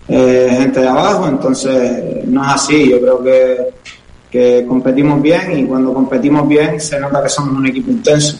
[0.08, 1.28] eh, gente de abajo.
[1.28, 2.90] Entonces, no es así.
[2.92, 3.58] Yo creo que,
[4.30, 8.38] que competimos bien y cuando competimos bien se nota que somos un equipo intenso.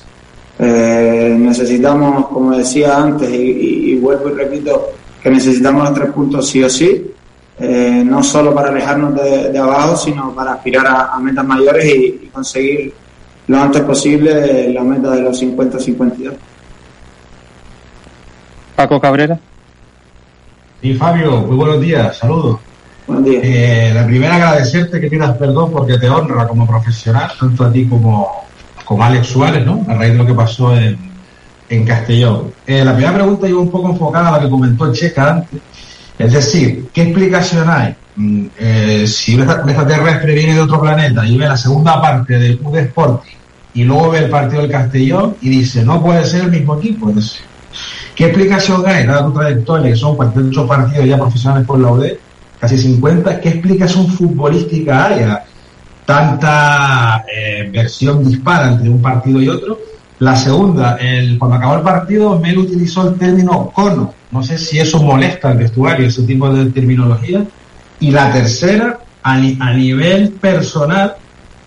[0.60, 4.92] Eh, necesitamos, como decía antes, y, vuelvo y repito,
[5.22, 7.11] que necesitamos los tres puntos sí o sí,
[7.62, 11.86] eh, no solo para alejarnos de, de abajo, sino para aspirar a, a metas mayores
[11.86, 12.94] y, y conseguir
[13.48, 16.34] lo antes posible la meta de los 50-52.
[18.76, 19.40] Paco Cabrera.
[20.82, 22.60] Y Fabio, muy buenos días, saludos.
[23.06, 23.44] Buenos días.
[23.46, 27.86] Eh, la primera, agradecerte que pidas perdón porque te honra como profesional, tanto a ti
[27.86, 28.46] como,
[28.86, 29.86] como a Alex Suárez, ¿no?
[29.88, 30.98] A raíz de lo que pasó en,
[31.70, 32.54] en Castellón.
[32.66, 35.62] Eh, la primera pregunta iba un poco enfocada a la que comentó Checa antes.
[36.26, 37.96] Es decir, ¿qué explicación hay?
[38.16, 42.02] Mm, eh, si un extra- un extraterrestre viene de otro planeta y ve la segunda
[42.02, 43.38] parte del UD Sporting
[43.74, 47.14] y luego ve el partido del Castellón y dice, no puede ser el mismo equipo.
[48.16, 52.06] ¿Qué explicación hay, dada tu trayectoria, que son 48 partidos ya profesionales por la UD,
[52.60, 55.44] casi 50, qué explicación futbolística hay a
[56.06, 59.80] tanta eh, versión dispara entre un partido y otro?
[60.22, 64.14] La segunda, el, cuando acabó el partido, Mel utilizó el término cono.
[64.32, 67.44] No sé si eso molesta al vestuario, ese tipo de terminología.
[68.00, 71.16] Y la tercera, a, ni- a nivel personal,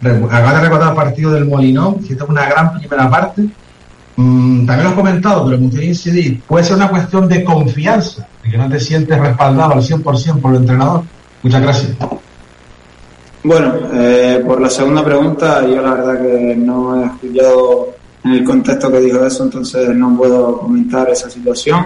[0.01, 3.43] acabo de recordar el partido del Molinón, que es una gran primera parte,
[4.17, 8.25] Mm, también lo has comentado, pero me gustaría incidir, puede ser una cuestión de confianza,
[8.45, 11.03] de que no te sientes respaldado al 100% por el entrenador.
[11.43, 11.97] Muchas gracias.
[13.43, 17.89] Bueno, eh, por la segunda pregunta, yo la verdad que no he escuchado
[18.25, 21.85] en el contexto que dijo eso, entonces no puedo comentar esa situación.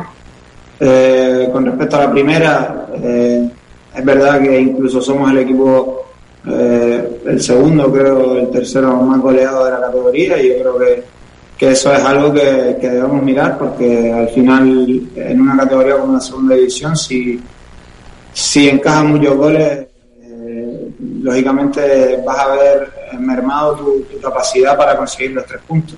[0.78, 3.50] Eh, con respecto a la primera, eh,
[3.94, 6.06] es verdad que incluso somos el equipo,
[6.46, 11.04] eh, el segundo, creo, el tercero más goleado de la categoría, y yo creo que,
[11.58, 12.40] que eso es algo que,
[12.80, 17.40] debemos mirar, porque al final, en una categoría como la segunda división, si,
[18.32, 19.86] si encajan muchos goles,
[20.22, 25.96] eh, lógicamente vas a ver mermado tu capacidad para conseguir los tres puntos.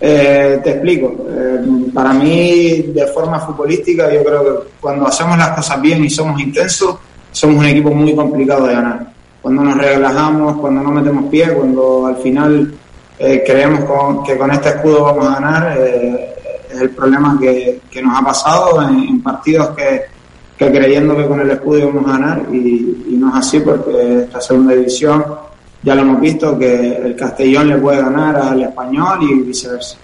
[0.00, 1.14] Eh, te explico.
[1.28, 1.60] Eh,
[1.94, 6.40] para mí, de forma futbolística, yo creo que cuando hacemos las cosas bien y somos
[6.40, 6.96] intensos,
[7.32, 9.12] somos un equipo muy complicado de ganar.
[9.40, 12.74] Cuando nos relajamos, cuando no metemos pie, cuando al final
[13.18, 16.34] eh, creemos con- que con este escudo vamos a ganar, eh,
[16.70, 20.02] es el problema que, que nos ha pasado en, en partidos que,
[20.58, 24.22] que creyendo que con el escudo íbamos a ganar y, y no es así porque
[24.24, 25.24] esta segunda división
[25.86, 29.96] ya lo hemos visto que el Castellón le puede ganar al español y viceversa.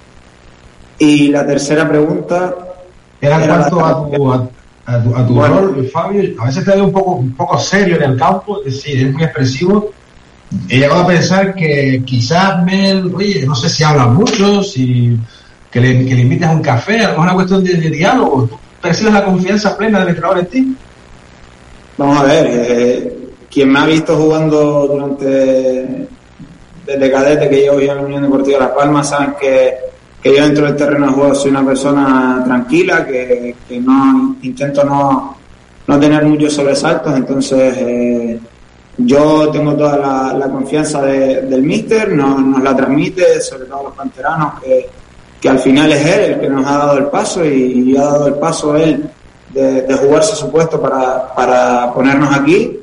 [0.96, 2.54] Y la tercera pregunta
[3.20, 4.48] Era era cuanto a tu, a,
[4.86, 5.60] a tu, a tu Bueno.
[5.60, 6.22] rol, Fabio.
[6.40, 9.12] A veces te veo un poco, un poco serio en el campo, es decir, eres
[9.12, 9.90] muy expresivo.
[10.68, 15.18] He llegado a pensar que quizás Mel, oye, no sé si habla mucho, si
[15.70, 17.74] que le, que le invites a un café, a lo mejor es una cuestión de,
[17.74, 18.46] de diálogo.
[18.46, 20.76] ¿Tú percibes la confianza plena del entrenador en ti?
[21.98, 23.18] Vamos a ver, eh,
[23.52, 26.08] quien me ha visto jugando durante
[26.86, 29.74] desde cadete que llevo yo en la Unión Deportiva Las Palmas saben que,
[30.22, 34.82] que yo dentro del terreno de juego soy una persona tranquila, que, que no intento
[34.84, 35.36] no,
[35.86, 38.40] no tener muchos sobresaltos, entonces eh,
[38.98, 43.82] yo tengo toda la, confianza de- del míster, no- nos la transmite, sobre todo a
[43.84, 44.88] los canteranos, que,
[45.40, 48.26] que al final es él el que nos ha dado el paso y, ha dado
[48.28, 49.04] el paso él
[49.52, 52.78] de, de jugarse su puesto para, para ponernos aquí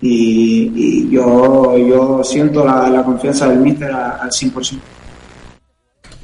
[0.00, 4.78] y, y yo, yo siento la, la confianza del míster al 100%.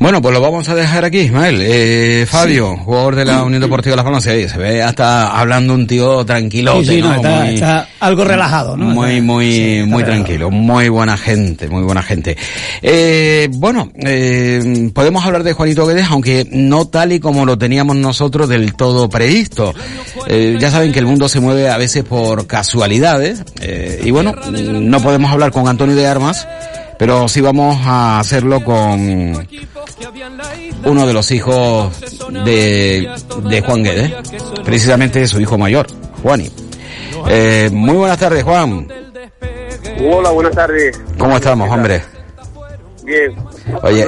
[0.03, 1.61] Bueno, pues lo vamos a dejar aquí, Ismael.
[1.63, 5.87] Eh, Fabio, jugador de la Unión Deportiva Las Palmas, se, se ve hasta hablando un
[5.87, 7.15] tío tranquilote, Sí, sí, no, ¿no?
[7.15, 8.87] está, Muy- está algo relajado, ¿no?
[8.87, 12.37] Muy, muy, muy tranquilo, muy buena gente, muy buena gente.
[12.83, 17.95] Eh, bueno, eh, podemos hablar de Juanito Guedes, aunque no tal y como lo teníamos
[17.95, 19.73] nosotros del todo previsto.
[20.27, 24.35] Eh, ya saben que el mundo se mueve a veces por casualidades, eh, y bueno,
[24.51, 26.49] no podemos hablar con Antonio de Armas,
[26.99, 29.47] pero sí vamos a hacerlo con
[30.85, 32.01] uno de los hijos
[32.45, 33.09] de,
[33.49, 34.13] de Juan Guedes,
[34.65, 35.87] precisamente su hijo mayor,
[36.23, 36.51] Juani.
[37.29, 38.89] Eh, muy buenas tardes, Juan.
[40.05, 41.01] Hola, buenas tardes.
[41.19, 42.03] ¿Cómo estamos, hombre?
[43.05, 43.35] Bien.
[43.83, 44.07] Oye.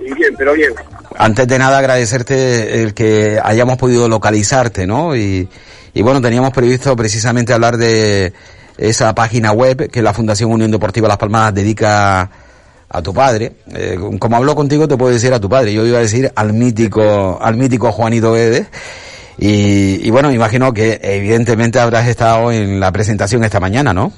[0.00, 0.72] Bien, pero bien.
[1.16, 5.14] Antes de nada, agradecerte el que hayamos podido localizarte, ¿no?
[5.14, 5.48] Y,
[5.92, 8.32] y bueno, teníamos previsto precisamente hablar de
[8.78, 12.30] esa página web que la Fundación Unión Deportiva Las Palmas dedica
[12.90, 13.52] a tu padre.
[13.72, 15.72] Eh, como hablo contigo, te puedo decir a tu padre.
[15.72, 18.66] Yo iba a decir al mítico, al mítico Juanito Guedes.
[19.38, 24.12] Y, y bueno, imagino que evidentemente habrás estado en la presentación esta mañana, ¿no?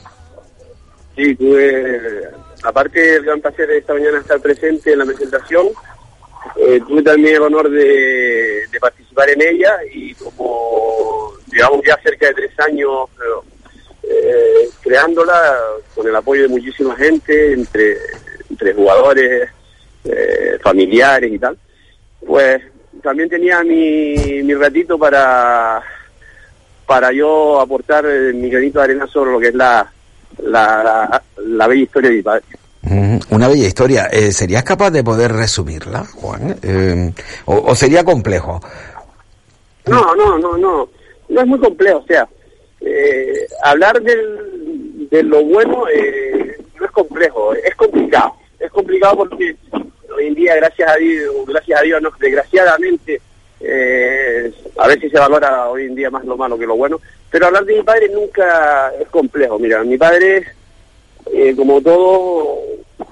[1.14, 2.28] Sí, tuve,
[2.64, 5.68] aparte del gran placer de esta mañana estar presente en la presentación,
[6.56, 12.26] eh, tuve también el honor de, de participar en ella y como llevamos ya cerca
[12.26, 13.08] de tres años
[14.02, 15.56] eh, creándola
[15.94, 17.96] con el apoyo de muchísima gente, entre,
[18.52, 19.48] entre jugadores,
[20.04, 21.56] eh, familiares y tal,
[22.26, 22.62] pues
[23.02, 25.82] también tenía mi, mi ratito para
[26.86, 29.90] para yo aportar eh, mi granito de arena sobre lo que es la,
[30.42, 32.44] la, la, la bella historia de mi padre.
[33.30, 34.06] Una bella historia.
[34.12, 36.56] Eh, ¿Serías capaz de poder resumirla, Juan?
[36.62, 37.12] Eh,
[37.46, 38.60] o, o sería complejo?
[39.86, 40.88] No, no, no, no.
[41.28, 41.98] No es muy complejo.
[41.98, 42.28] O sea,
[42.80, 48.34] eh, hablar del, de lo bueno eh, no es complejo, es complicado.
[48.62, 49.56] Es complicado porque
[50.16, 53.20] hoy en día, gracias a Dios, gracias a Dios, desgraciadamente,
[53.60, 57.00] eh, a veces se valora hoy en día más lo malo que lo bueno.
[57.28, 59.58] Pero hablar de mi padre nunca es complejo.
[59.58, 60.46] Mira, mi padre,
[61.32, 62.60] eh, como todo,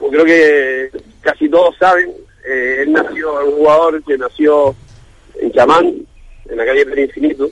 [0.08, 0.90] creo que
[1.20, 2.12] casi todos saben,
[2.46, 4.76] eh, él nació, un jugador que nació
[5.36, 6.06] en Chamán,
[6.48, 7.50] en la calle del Infinito.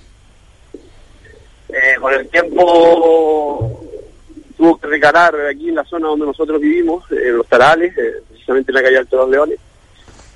[1.68, 3.87] Eh, con el tiempo
[4.58, 8.72] tuvo que recalar aquí en la zona donde nosotros vivimos, en los Tarales, eh, precisamente
[8.72, 9.58] en la calle Alto de los Leones.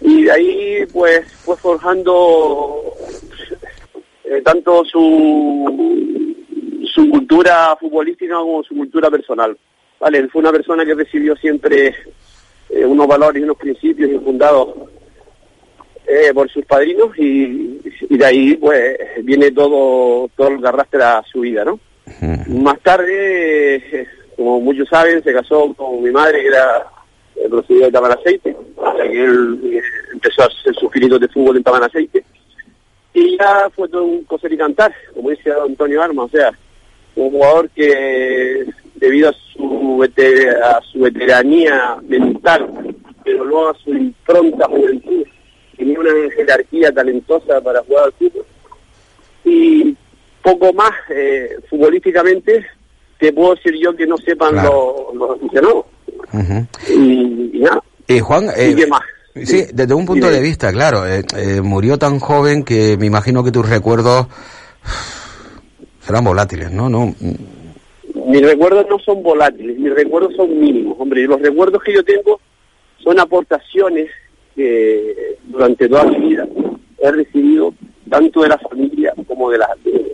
[0.01, 2.95] Y de ahí pues fue forjando
[4.25, 6.35] eh, tanto su,
[6.85, 9.59] su cultura futbolística como su cultura personal.
[9.99, 11.95] Vale, fue una persona que recibió siempre
[12.71, 14.75] eh, unos valores y unos principios infundados
[16.35, 21.65] por sus padrinos y, de ahí pues viene todo todo lo que arrastra su vida,
[21.65, 21.81] ¿no?
[22.49, 26.87] Más tarde, eh, como muchos saben, se casó con mi madre que era
[27.37, 29.83] eh, procedida de Tamaraceite, o sea que él eh,
[30.13, 32.25] empezó a hacer sus filitos de fútbol en Tamaraceite
[33.15, 36.51] y ya fue todo un coser y cantar, como dice Antonio Arma, o sea,
[37.15, 42.95] un jugador que debido a su, a su veteranía mental,
[43.25, 45.25] pero luego a su impronta juventud,
[45.77, 48.47] tenía una jerarquía talentosa para jugar al fútbol.
[49.45, 49.97] Y
[50.43, 52.65] poco más, eh, futbolísticamente,
[53.19, 55.09] te puedo decir yo que no sepan Claro.
[55.15, 55.85] los los aficionados.
[56.89, 57.83] Y, y nada.
[58.09, 59.01] Y Juan, ¿Y eh, qué más?
[59.45, 63.43] sí, desde un punto de vista, claro, eh, eh, murió tan joven que me imagino
[63.45, 64.27] que tus recuerdos
[66.01, 66.89] serán volátiles, ¿no?
[66.89, 67.15] no
[68.27, 71.23] Mis recuerdos no son volátiles, mis recuerdos son mínimos, hombre.
[71.27, 72.41] Los recuerdos que yo tengo
[72.99, 74.11] son aportaciones
[74.55, 76.47] que durante toda mi vida
[76.99, 77.73] he recibido
[78.11, 80.12] tanto de la familia como de la de-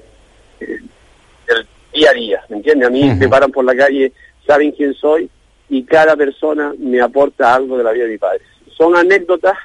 [0.67, 2.89] del día a día, ¿me entiendes?
[2.89, 4.13] A mí me paran por la calle,
[4.47, 5.29] saben quién soy
[5.69, 8.41] y cada persona me aporta algo de la vida de mi padre.
[8.77, 9.57] Son anécdotas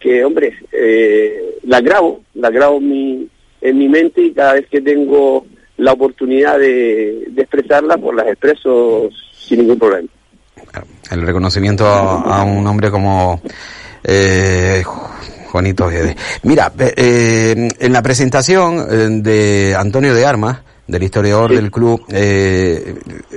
[0.00, 3.28] que, hombre, eh, las grabo, las grabo en mi,
[3.60, 8.26] en mi mente y cada vez que tengo la oportunidad de, de expresarlas, pues las
[8.28, 10.08] expreso sin ningún problema.
[11.10, 13.40] el reconocimiento a, a un hombre como
[14.04, 14.82] eh,
[15.50, 16.16] Juanito Guedes.
[16.42, 22.02] Mira, eh, eh, en la presentación eh, de Antonio de Armas, del historiador del club,
[22.08, 22.94] eh,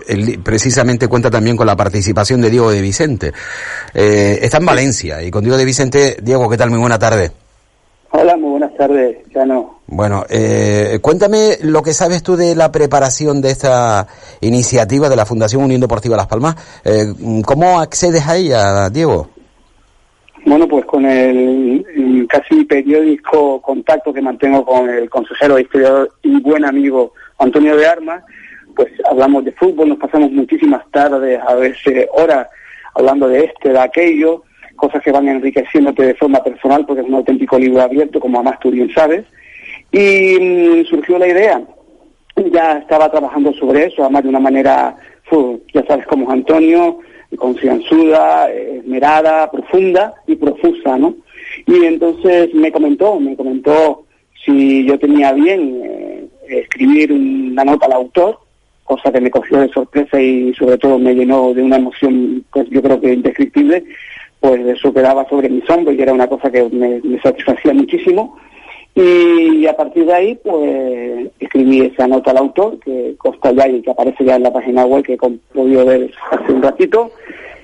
[0.08, 3.34] él precisamente cuenta también con la participación de Diego de Vicente.
[3.94, 6.70] Eh, está en Valencia y con Diego de Vicente, Diego, ¿qué tal?
[6.70, 7.32] Muy buena tarde.
[8.14, 9.80] Hola, muy buenas tardes, Chano.
[9.88, 14.08] Bueno, eh, cuéntame lo que sabes tú de la preparación de esta
[14.42, 16.56] iniciativa de la Fundación Unión Deportiva Las Palmas.
[16.84, 17.14] Eh,
[17.46, 19.30] ¿Cómo accedes a ella, Diego?
[20.52, 26.66] Bueno, pues con el, casi periódico contacto que mantengo con el consejero historiador y buen
[26.66, 28.22] amigo Antonio de Armas,
[28.76, 32.50] pues hablamos de fútbol, nos pasamos muchísimas tardes, a veces horas,
[32.96, 34.44] hablando de este, de aquello,
[34.76, 38.60] cosas que van enriqueciéndote de forma personal, porque es un auténtico libro abierto, como además
[38.60, 39.24] tú bien sabes.
[39.94, 41.62] Y mm, surgió la idea,
[42.52, 44.98] ya estaba trabajando sobre eso, además de una manera,
[45.74, 47.00] ya sabes cómo es Antonio,
[47.38, 51.16] confianzuda, esmerada, profunda y profusa, ¿no?
[51.66, 54.06] Y entonces me comentó, me comentó
[54.46, 58.40] si yo tenía bien eh, escribir una nota al autor,
[58.84, 62.68] cosa que me cogió de sorpresa y sobre todo me llenó de una emoción, pues
[62.70, 63.84] yo creo que indescriptible,
[64.40, 68.38] pues eso quedaba sobre mis hombros y era una cosa que me satisfacía muchísimo.
[68.94, 73.82] Y a partir de ahí, pues escribí esa nota al autor, que consta ya y
[73.82, 77.12] que aparece ya en la página web que he ver hace un ratito.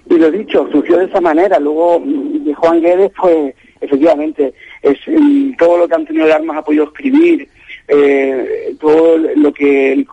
[0.10, 1.60] Y lo dicho, surgió de esa manera.
[1.60, 6.64] Luego, de Juan Guedes, pues efectivamente, es mm, todo lo que Antonio de Armas ha
[6.64, 7.48] podido escribir,
[7.90, 10.06] eh, todo lo que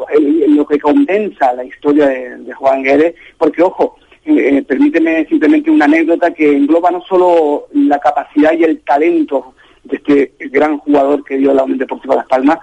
[0.48, 3.96] lo que condensa la historia de, de Juan Guedes, porque ojo,
[4.26, 9.54] eh, permíteme simplemente una anécdota que engloba no solo la capacidad y el talento
[9.85, 12.59] de este gran jugador que dio la Unión Deportiva Las Palmas,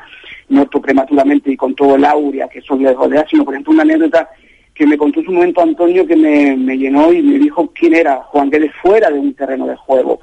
[0.50, 3.84] muerto prematuramente y con todo el aurea que eso le dar, sino por ejemplo una
[3.84, 4.30] anécdota
[4.74, 7.94] que me contó en su momento Antonio que me, me llenó y me dijo quién
[7.94, 10.20] era Juan Guedes fuera de un terreno de juego.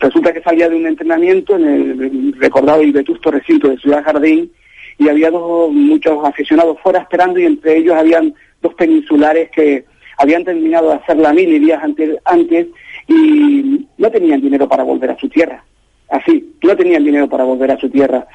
[0.00, 4.50] Resulta que salía de un entrenamiento en el recordado y vetusto recinto de Ciudad Jardín
[4.98, 9.84] y había dos, muchos aficionados fuera esperando y entre ellos habían dos peninsulares que
[10.18, 12.66] habían terminado de hacer la mil y días antes, antes
[13.08, 15.64] y no tenían dinero para volver a su tierra.
[16.12, 18.26] Así, no tenían dinero para volver a su tierra.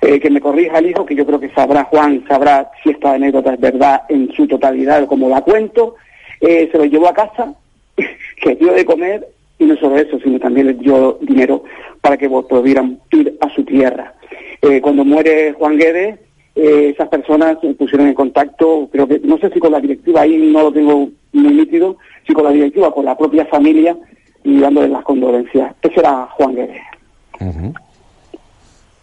[0.00, 3.14] Eh, que me corrija el hijo, que yo creo que sabrá Juan, sabrá si esta
[3.14, 5.96] anécdota es verdad en su totalidad, como la cuento.
[6.40, 7.52] Eh, se lo llevó a casa,
[8.40, 9.26] que dio de comer,
[9.58, 11.64] y no solo eso, sino también les dio dinero
[12.00, 14.14] para que pudieran ir a su tierra.
[14.62, 16.20] Eh, cuando muere Juan Guedes,
[16.54, 20.36] esas personas se pusieron en contacto, creo que, no sé si con la directiva, ahí
[20.38, 23.96] no lo tengo muy nítido, si con la directiva, con la propia familia,
[24.44, 25.74] y dándoles las condolencias.
[25.82, 26.80] Ese era Juan Guedes.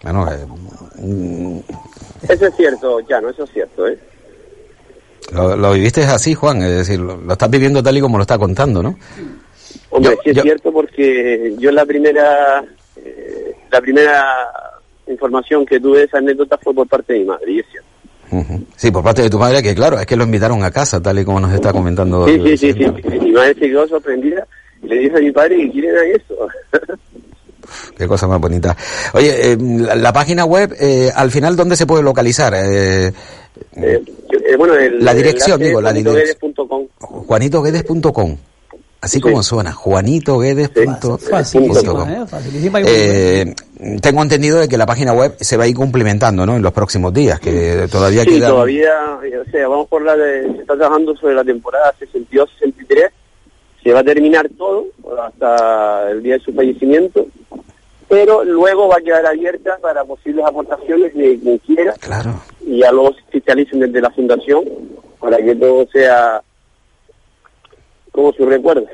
[0.02, 1.62] Bueno, eh,
[2.30, 3.98] Eso es cierto, Llano, eso es cierto, ¿eh?
[5.32, 8.24] lo, lo viviste así, Juan, es decir, lo, lo estás viviendo tal y como lo
[8.24, 8.98] está contando, ¿no?
[9.90, 12.64] Hombre, sí es cierto porque yo la primera
[12.98, 14.24] eh, la primera
[15.08, 17.88] información que tuve de esa anécdota fue por parte de mi madre, y es cierto.
[18.76, 21.20] Sí, por parte de tu madre, que claro, es que lo invitaron a casa, tal
[21.20, 22.26] y como nos está comentando.
[22.26, 23.20] Sí, el sí, sí, sí.
[23.20, 24.48] Mi madre se quedó sorprendida
[24.82, 26.48] y le dije a mi padre que quién era eso.
[27.98, 28.76] Qué cosa más bonita.
[29.14, 32.54] Oye, eh, la, la página web, eh, al final, ¿dónde se puede localizar?
[32.56, 33.12] Eh,
[33.76, 34.02] Eh,
[34.58, 36.56] bueno, el, La dirección, el digo, la dirección.
[37.00, 38.38] juanitoguedes.com.
[39.02, 42.10] Así como suena, juanitoguedes.com.
[42.10, 42.26] ¿eh?
[42.86, 43.54] Eh,
[44.02, 46.56] tengo entendido de que la página web se va a ir complementando, ¿no?
[46.56, 48.48] En los próximos días, que todavía Sí, queda.
[48.50, 48.90] todavía,
[49.24, 53.10] eh, o sea, vamos por la de, se está trabajando sobre la temporada 62-63,
[53.84, 54.86] se va a terminar todo
[55.28, 57.26] hasta el día de su fallecimiento,
[58.14, 62.36] pero luego va a quedar abierta para posibles aportaciones de quien quiera, Claro.
[62.64, 64.64] y ya luego se fiscalicen desde la fundación
[65.20, 66.40] para que todo sea
[68.12, 68.86] como su recuerdo.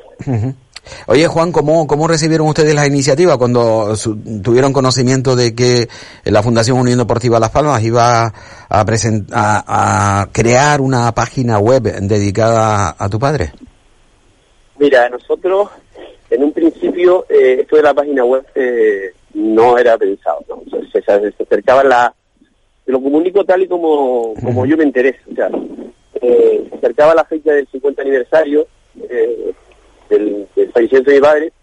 [1.08, 5.90] Oye, Juan, ¿cómo, ¿cómo recibieron ustedes la iniciativa cuando su- tuvieron conocimiento de que
[6.24, 8.34] la Fundación Unión Deportiva Las Palmas iba
[8.70, 13.52] a, present- a, a crear una página web dedicada a tu padre?
[14.80, 15.68] Mira, nosotros
[16.30, 20.56] en un principio eh, esto de la página web eh, no era pensado, ¿no?
[20.56, 22.14] O sea, se, acercaba la...
[22.86, 25.50] Te lo comunico tal y como, como yo me interesa, o sea,
[26.22, 28.68] eh, se acercaba la fecha del 50 aniversario
[30.10, 31.54] del, del fallecimiento de mi padre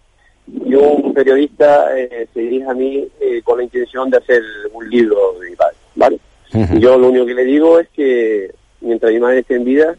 [0.65, 1.89] y un periodista
[2.33, 3.09] se dirige a mí
[3.43, 4.41] con la intención de hacer
[4.73, 6.21] un libro de mi padre, ¿vale?
[6.55, 9.97] Y Yo lo único que le digo es que mientras mi madre esté en vida,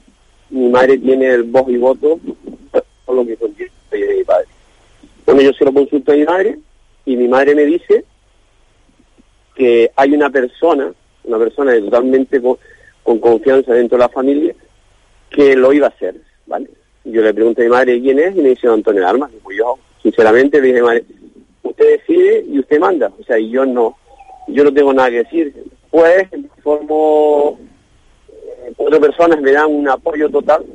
[0.49, 2.19] mi madre tiene el voz y voto
[3.05, 4.47] por lo que contiene de mi padre.
[5.27, 6.57] Bueno, yo se lo consulto a mi madre
[7.05, 8.05] y mi madre me dice
[9.53, 10.93] que hay una persona,
[11.25, 12.57] una persona totalmente con,
[13.03, 14.55] con confianza dentro de la familia,
[15.29, 16.15] que lo iba a hacer,
[16.45, 16.69] ¿vale?
[17.03, 19.29] Yo le pregunto a mi madre quién es y me dice Antonio Armas.
[19.43, 21.03] Pues yo, sinceramente, le dije, madre,
[21.61, 23.11] usted decide y usted manda.
[23.19, 23.97] O sea, y yo no,
[24.47, 25.53] yo no tengo nada que decir.
[25.91, 26.29] Pues,
[26.63, 27.59] formo,
[28.29, 30.65] eh, cuatro personas me dan un apoyo total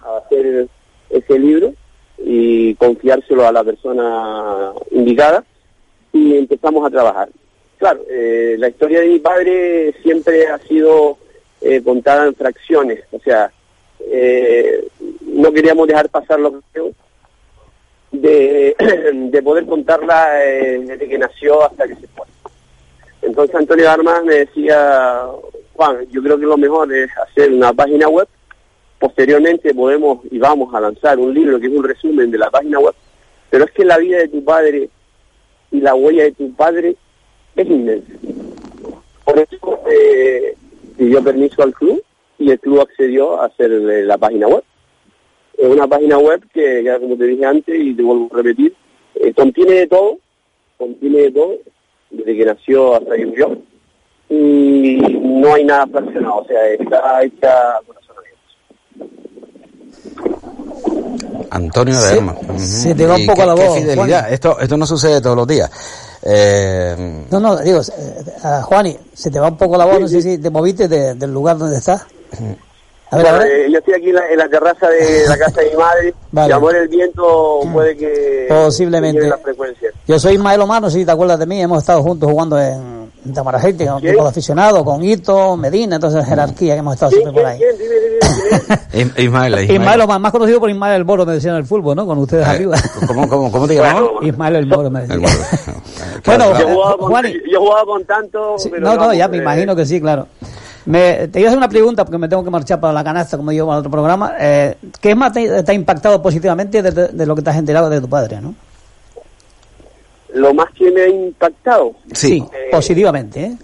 [0.00, 0.66] a hacer
[1.10, 1.72] ese libro
[2.34, 5.44] y confiárselo a la persona indicada
[6.14, 7.28] y empezamos a trabajar.
[7.76, 11.18] Claro, eh, la historia de mi padre siempre ha sido
[11.60, 13.52] eh, contada en fracciones, o sea,
[14.10, 14.88] eh,
[15.26, 16.94] no queríamos dejar pasar la ocasión
[18.12, 18.76] de,
[19.30, 22.26] de poder contarla desde que nació hasta que se fue.
[23.20, 25.26] Entonces Antonio Armas me decía,
[25.74, 28.26] Juan, yo creo que lo mejor es hacer una página web,
[29.02, 32.78] posteriormente podemos y vamos a lanzar un libro que es un resumen de la página
[32.78, 32.94] web,
[33.50, 34.90] Pero es que la vida de tu padre
[35.72, 36.94] y la huella de tu padre
[37.56, 38.12] es inmensa.
[39.24, 40.54] Por eso eh,
[40.96, 42.00] pidió permiso al club
[42.38, 44.62] y el club accedió a hacer eh, la página web.
[45.58, 48.72] Es una página web que, ya como te dije antes y te vuelvo a repetir,
[49.16, 50.18] eh, contiene de todo,
[50.78, 51.56] contiene de todo,
[52.08, 53.58] desde que nació hasta que murió,
[54.28, 57.80] y no hay nada fraccionado, o sea, está hecha
[61.50, 62.34] Antonio de Se- Herma.
[62.58, 64.32] se te va un poco qué- la qué voz, fidelidad.
[64.32, 65.70] Esto, esto no sucede todos los días.
[66.22, 68.24] Eh, No, no, digo, eh,
[68.62, 71.32] Juani, se te va un poco la voz, no sé si te moviste de- del
[71.32, 72.02] lugar donde estás.
[73.12, 73.52] A ver, a Bueno, ver.
[73.66, 76.14] eh, yo estoy aquí en la, en la terraza de la casa de mi madre,
[76.32, 76.48] Vale.
[76.48, 79.18] y amor el viento puede que Posiblemente.
[79.18, 79.90] que lleve la frecuencia.
[80.08, 82.58] Yo soy Ismael Omar, no sé si te acuerdas de mí, hemos estado juntos jugando
[82.58, 86.94] en, en Tamarajete, con un equipo de aficionados, con Hito, Medina, entonces jerarquía que hemos
[86.94, 87.60] estado siempre por ahí.
[88.94, 89.70] Is- Ismael, Ismael.
[89.70, 92.06] Ismael Omar, más conocido por Ismael el Boro, me decían en el fútbol, ¿no?
[92.06, 92.76] Con ustedes Eh, arriba.
[93.06, 94.10] ¿Cómo, cómo, cómo te llamamos?
[94.22, 95.20] Ismael el Boro, me decían.
[95.20, 95.36] Bueno,
[96.24, 97.34] Bueno, yo jugaba con, Juani.
[97.52, 100.26] yo jugaba con tanto, pero No, no, ya me imagino que sí, claro.
[100.86, 103.36] Me, te iba a hacer una pregunta porque me tengo que marchar para la canasta,
[103.36, 104.34] como digo, para otro programa.
[104.38, 107.56] Eh, ¿Qué más te, te ha impactado positivamente de, de- de lo que te has
[107.56, 108.54] enterado de tu padre, no?
[110.34, 111.92] Lo más que me ha impactado.
[112.12, 113.56] Sí, positivamente, ¿eh?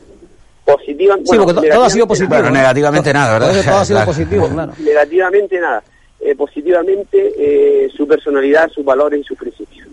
[0.64, 2.34] Positiva, Sí, porque to- todo ha sido positivo.
[2.34, 2.56] Bueno, ¿no?
[2.56, 3.62] negativamente nada, ¿verdad?
[3.64, 4.10] Todo ha sido Claro.
[4.12, 4.72] positivo, claro.
[4.78, 5.82] Negativamente nada.
[6.20, 9.88] Eh, positivamente eh, su personalidad, sus valores y sus principios.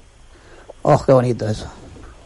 [0.81, 1.65] Oh, qué bonito eso.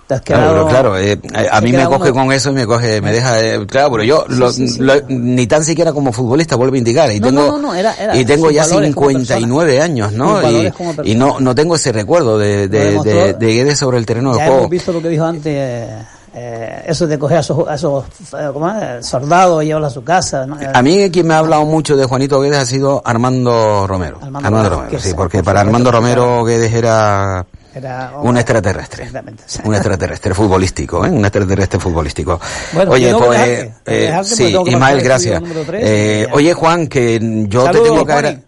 [0.10, 0.53] Te has Claro, quedado...
[0.55, 1.20] pero claro, eh,
[1.51, 4.03] a mí me coge uno- con eso y me coge, me deja, eh, claro, pero
[4.03, 4.80] yo Sí, lo- sí, sí.
[4.80, 7.93] lo- ni tan siquiera como futbolista vuelvo a indicar y No, tengo no, no, era-
[7.93, 10.41] era y tengo ya valores como 59 años, ¿no?
[10.49, 14.32] Y, y no no tengo ese recuerdo de de, de, de Guedes sobre el terreno
[14.32, 14.60] de Ya juego.
[14.62, 15.88] hemos visto lo que dijo antes, eh,
[16.34, 18.03] eh, eso de coger a esos, a esos
[18.34, 19.05] eh, ¿cómo es?
[19.05, 20.47] soldados y llevarlos a su casa.
[20.47, 20.57] ¿no?
[20.74, 24.18] A mí quien me ha hablado mucho de Juanito Guedes ha sido Armando Romero.
[24.24, 27.45] Armando Armando, Romero, sí, porque por para Armando Romero Guedes era
[27.76, 29.03] Era un extraterrestre.
[29.03, 29.43] Exactamente.
[29.63, 31.09] Un extraterrestre futbolístico, ¿eh?
[31.09, 32.39] Un extraterrestre futbolístico.
[32.74, 33.39] Bueno, oye, pues,
[33.86, 35.36] eh, porque sí, Ismael, gracias.
[35.36, 36.34] estudio número tres Eh, y ya.
[36.34, 38.28] oye, Juan, que yo Saludos, te tengo que Juani.
[38.28, 38.41] agra-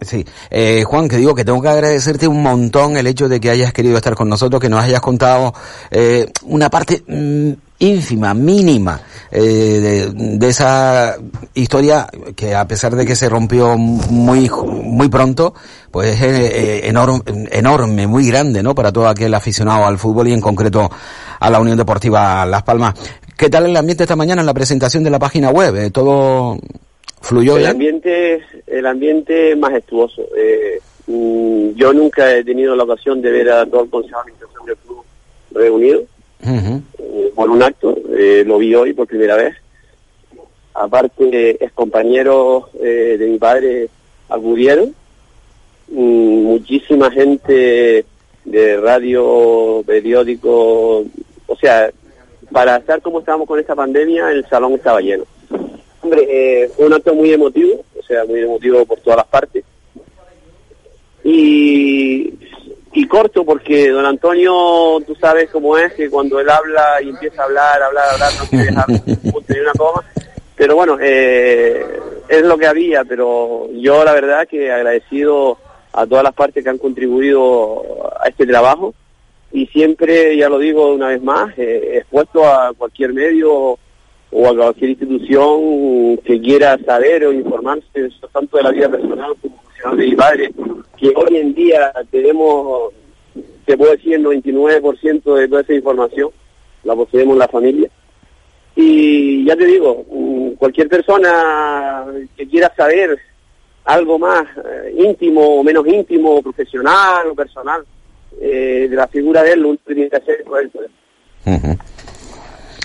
[0.00, 3.48] Sí, eh, Juan, que digo que tengo que agradecerte un montón el hecho de que
[3.48, 5.54] hayas querido estar con nosotros, que nos hayas contado
[5.90, 9.00] eh, una parte mm, ínfima, mínima
[9.30, 11.16] eh, de, de esa
[11.54, 12.06] historia
[12.36, 15.54] que a pesar de que se rompió muy muy pronto,
[15.90, 17.20] pues es eh, enorme,
[17.50, 18.74] enorme, muy grande, ¿no?
[18.74, 20.88] Para todo aquel aficionado al fútbol y en concreto
[21.40, 22.94] a la Unión Deportiva Las Palmas.
[23.36, 25.74] ¿Qué tal el ambiente esta mañana en la presentación de la página web?
[25.76, 26.58] Eh, ¿Todo
[27.20, 27.70] fluyó El bien?
[27.72, 30.22] ambiente, el ambiente es majestuoso.
[30.36, 34.20] Eh, mm, yo nunca he tenido la ocasión de ver a todo el Consejo de
[34.22, 35.04] Administración del club
[35.52, 36.02] reunido
[36.46, 37.96] Eh, por un acto.
[38.16, 39.54] Eh, lo vi hoy por primera vez.
[40.74, 43.88] Aparte, ex compañeros eh, de mi padre
[44.28, 44.94] acudieron.
[45.88, 48.04] Mm, muchísima gente
[48.44, 51.04] de radio, periódico,
[51.46, 51.90] o sea,
[52.52, 55.24] para estar como estábamos con esta pandemia, el salón estaba lleno.
[56.02, 59.64] Hombre, fue un acto muy emotivo, o sea, muy emotivo por todas las partes.
[61.22, 62.34] Y
[63.14, 67.44] corto porque don Antonio, tú sabes cómo es, que cuando él habla y empieza a
[67.44, 70.02] hablar, hablar, hablar, no quiere dejar un punto ni una coma.
[70.56, 71.86] Pero bueno, eh,
[72.28, 75.58] es lo que había, pero yo la verdad que agradecido
[75.92, 77.84] a todas las partes que han contribuido
[78.20, 78.94] a este trabajo
[79.52, 83.78] y siempre, ya lo digo una vez más, eh, expuesto a cualquier medio
[84.32, 89.56] o a cualquier institución que quiera saber o informarse tanto de la vida personal como
[89.62, 90.52] profesional de mi padre,
[90.96, 92.92] que hoy en día tenemos,
[93.66, 96.30] te puedo decir, el 99% de toda esa información,
[96.84, 97.88] la poseemos la familia.
[98.76, 102.04] Y ya te digo, mm, cualquier persona
[102.36, 103.16] que quiera saber
[103.84, 107.84] algo más eh, íntimo o menos íntimo, profesional o personal,
[108.40, 110.70] eh, de la figura de él, lo único que tiene que hacer es poder-.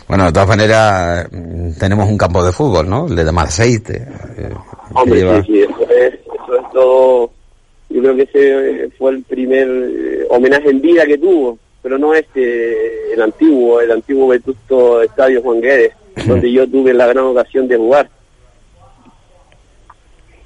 [0.07, 3.07] Bueno, de todas maneras, mm, tenemos un campo de fútbol, ¿no?
[3.07, 3.93] El de Damarceite.
[3.95, 4.05] eh,
[4.37, 7.31] que Hombre, lleva- sí, sí, eso es, eso es todo.
[7.89, 11.97] Yo creo que ese eh, fue el primer eh, homenaje en vida que tuvo, pero
[11.97, 15.93] no este, el antiguo, el antiguo vetusto Estadio Juan Guedes,
[16.27, 18.09] donde yo tuve la gran ocasión de jugar.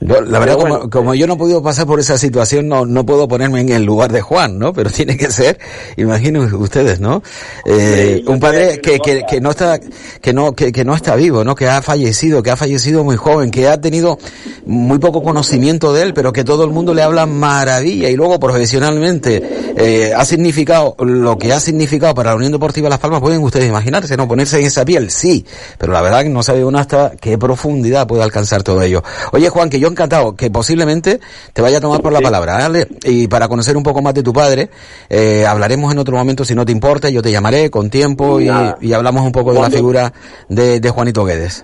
[0.05, 2.85] Yo, la verdad, bueno, como, como yo no he podido pasar por esa situación, no,
[2.85, 4.73] no puedo ponerme en el lugar de Juan, ¿no?
[4.73, 5.57] Pero tiene que ser,
[5.97, 7.23] imagino ustedes, ¿no?
[7.65, 9.79] Eh, un padre que, que, que no está,
[10.21, 11.55] que no, que, que no está vivo, ¿no?
[11.55, 14.17] Que ha fallecido, que ha fallecido muy joven, que ha tenido
[14.65, 18.39] muy poco conocimiento de él, pero que todo el mundo le habla maravilla y luego
[18.39, 19.41] profesionalmente
[19.77, 23.21] eh, ha significado lo que ha significado para la Unión Deportiva Las Palmas.
[23.21, 24.27] Pueden ustedes imaginarse, ¿no?
[24.27, 25.45] Ponerse en esa piel, sí,
[25.77, 29.03] pero la verdad que no sabe uno hasta qué profundidad puede alcanzar todo ello.
[29.31, 31.19] Oye, Juan, que yo encantado, que posiblemente
[31.53, 32.87] te vaya a tomar por la palabra, ¿vale?
[33.05, 34.69] Y para conocer un poco más de tu padre,
[35.09, 38.49] eh, hablaremos en otro momento, si no te importa, yo te llamaré con tiempo y,
[38.81, 40.11] y hablamos un poco de la figura
[40.49, 41.63] de, de Juanito Guedes.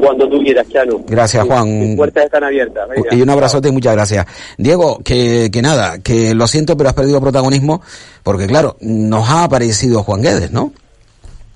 [0.00, 1.00] Cuando tú quieras, Chano.
[1.08, 1.78] Gracias, Juan.
[1.78, 2.86] Mis puertas están abiertas.
[2.90, 3.14] venga.
[3.14, 4.26] Y un abrazote y muchas gracias.
[4.58, 7.80] Diego, que, que nada, que lo siento, pero has perdido protagonismo,
[8.22, 10.72] porque claro, nos ha aparecido Juan Guedes, ¿no?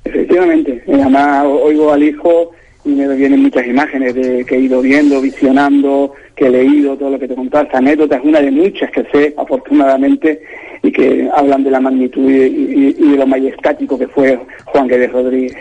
[0.05, 2.53] Efectivamente, eh, además oigo al hijo
[2.89, 7.11] y me vienen muchas imágenes de que he ido viendo, visionando, que he leído, todo
[7.11, 7.65] lo que te contaba.
[7.65, 10.41] Esta anécdota es una de muchas que sé, afortunadamente,
[10.83, 14.87] y que hablan de la magnitud y, y- y de lo majestático que fue Juan
[14.89, 15.55] Guedes Rodríguez.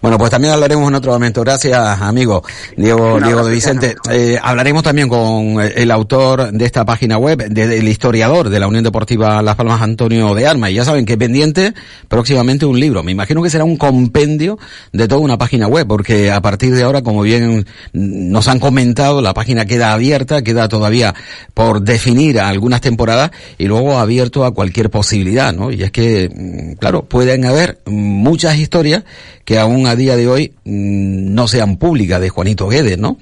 [0.00, 1.42] Bueno, pues también hablaremos en otro momento.
[1.42, 2.42] Gracias, amigo
[2.76, 3.94] Diego, Diego de Vicente.
[4.10, 8.66] Eh, hablaremos también con el autor de esta página web, de- del historiador de la
[8.68, 10.70] Unión Deportiva Las Palmas, Antonio de Arma.
[10.70, 11.72] Y ya saben que pendiente
[12.08, 13.02] próximamente un libro.
[13.02, 14.58] Me imagino que será un compendio
[14.92, 19.20] de toda una página web, porque a partir de ahora, como bien nos han comentado,
[19.22, 21.14] la página queda abierta, queda todavía
[21.54, 25.70] por definir algunas temporadas y luego abierto a cualquier posibilidad, ¿no?
[25.70, 29.04] Y es que, mm, claro, pueden haber muchas historias
[29.44, 33.18] que aún a día de hoy mm, no sean públicas de Juanito Guedes, ¿no?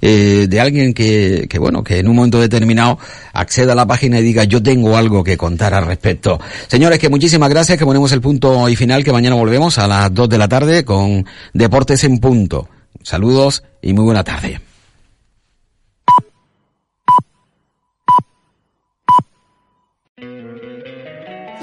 [0.00, 2.98] Eh, de alguien que, que, bueno, que en un momento determinado
[3.32, 6.38] acceda a la página y diga yo tengo algo que contar al respecto.
[6.68, 10.12] Señores, que muchísimas gracias, que ponemos el punto y final, que mañana volvemos a las
[10.12, 12.68] 2 de la tarde con Deportes en Punto.
[13.02, 14.60] Saludos y muy buena tarde.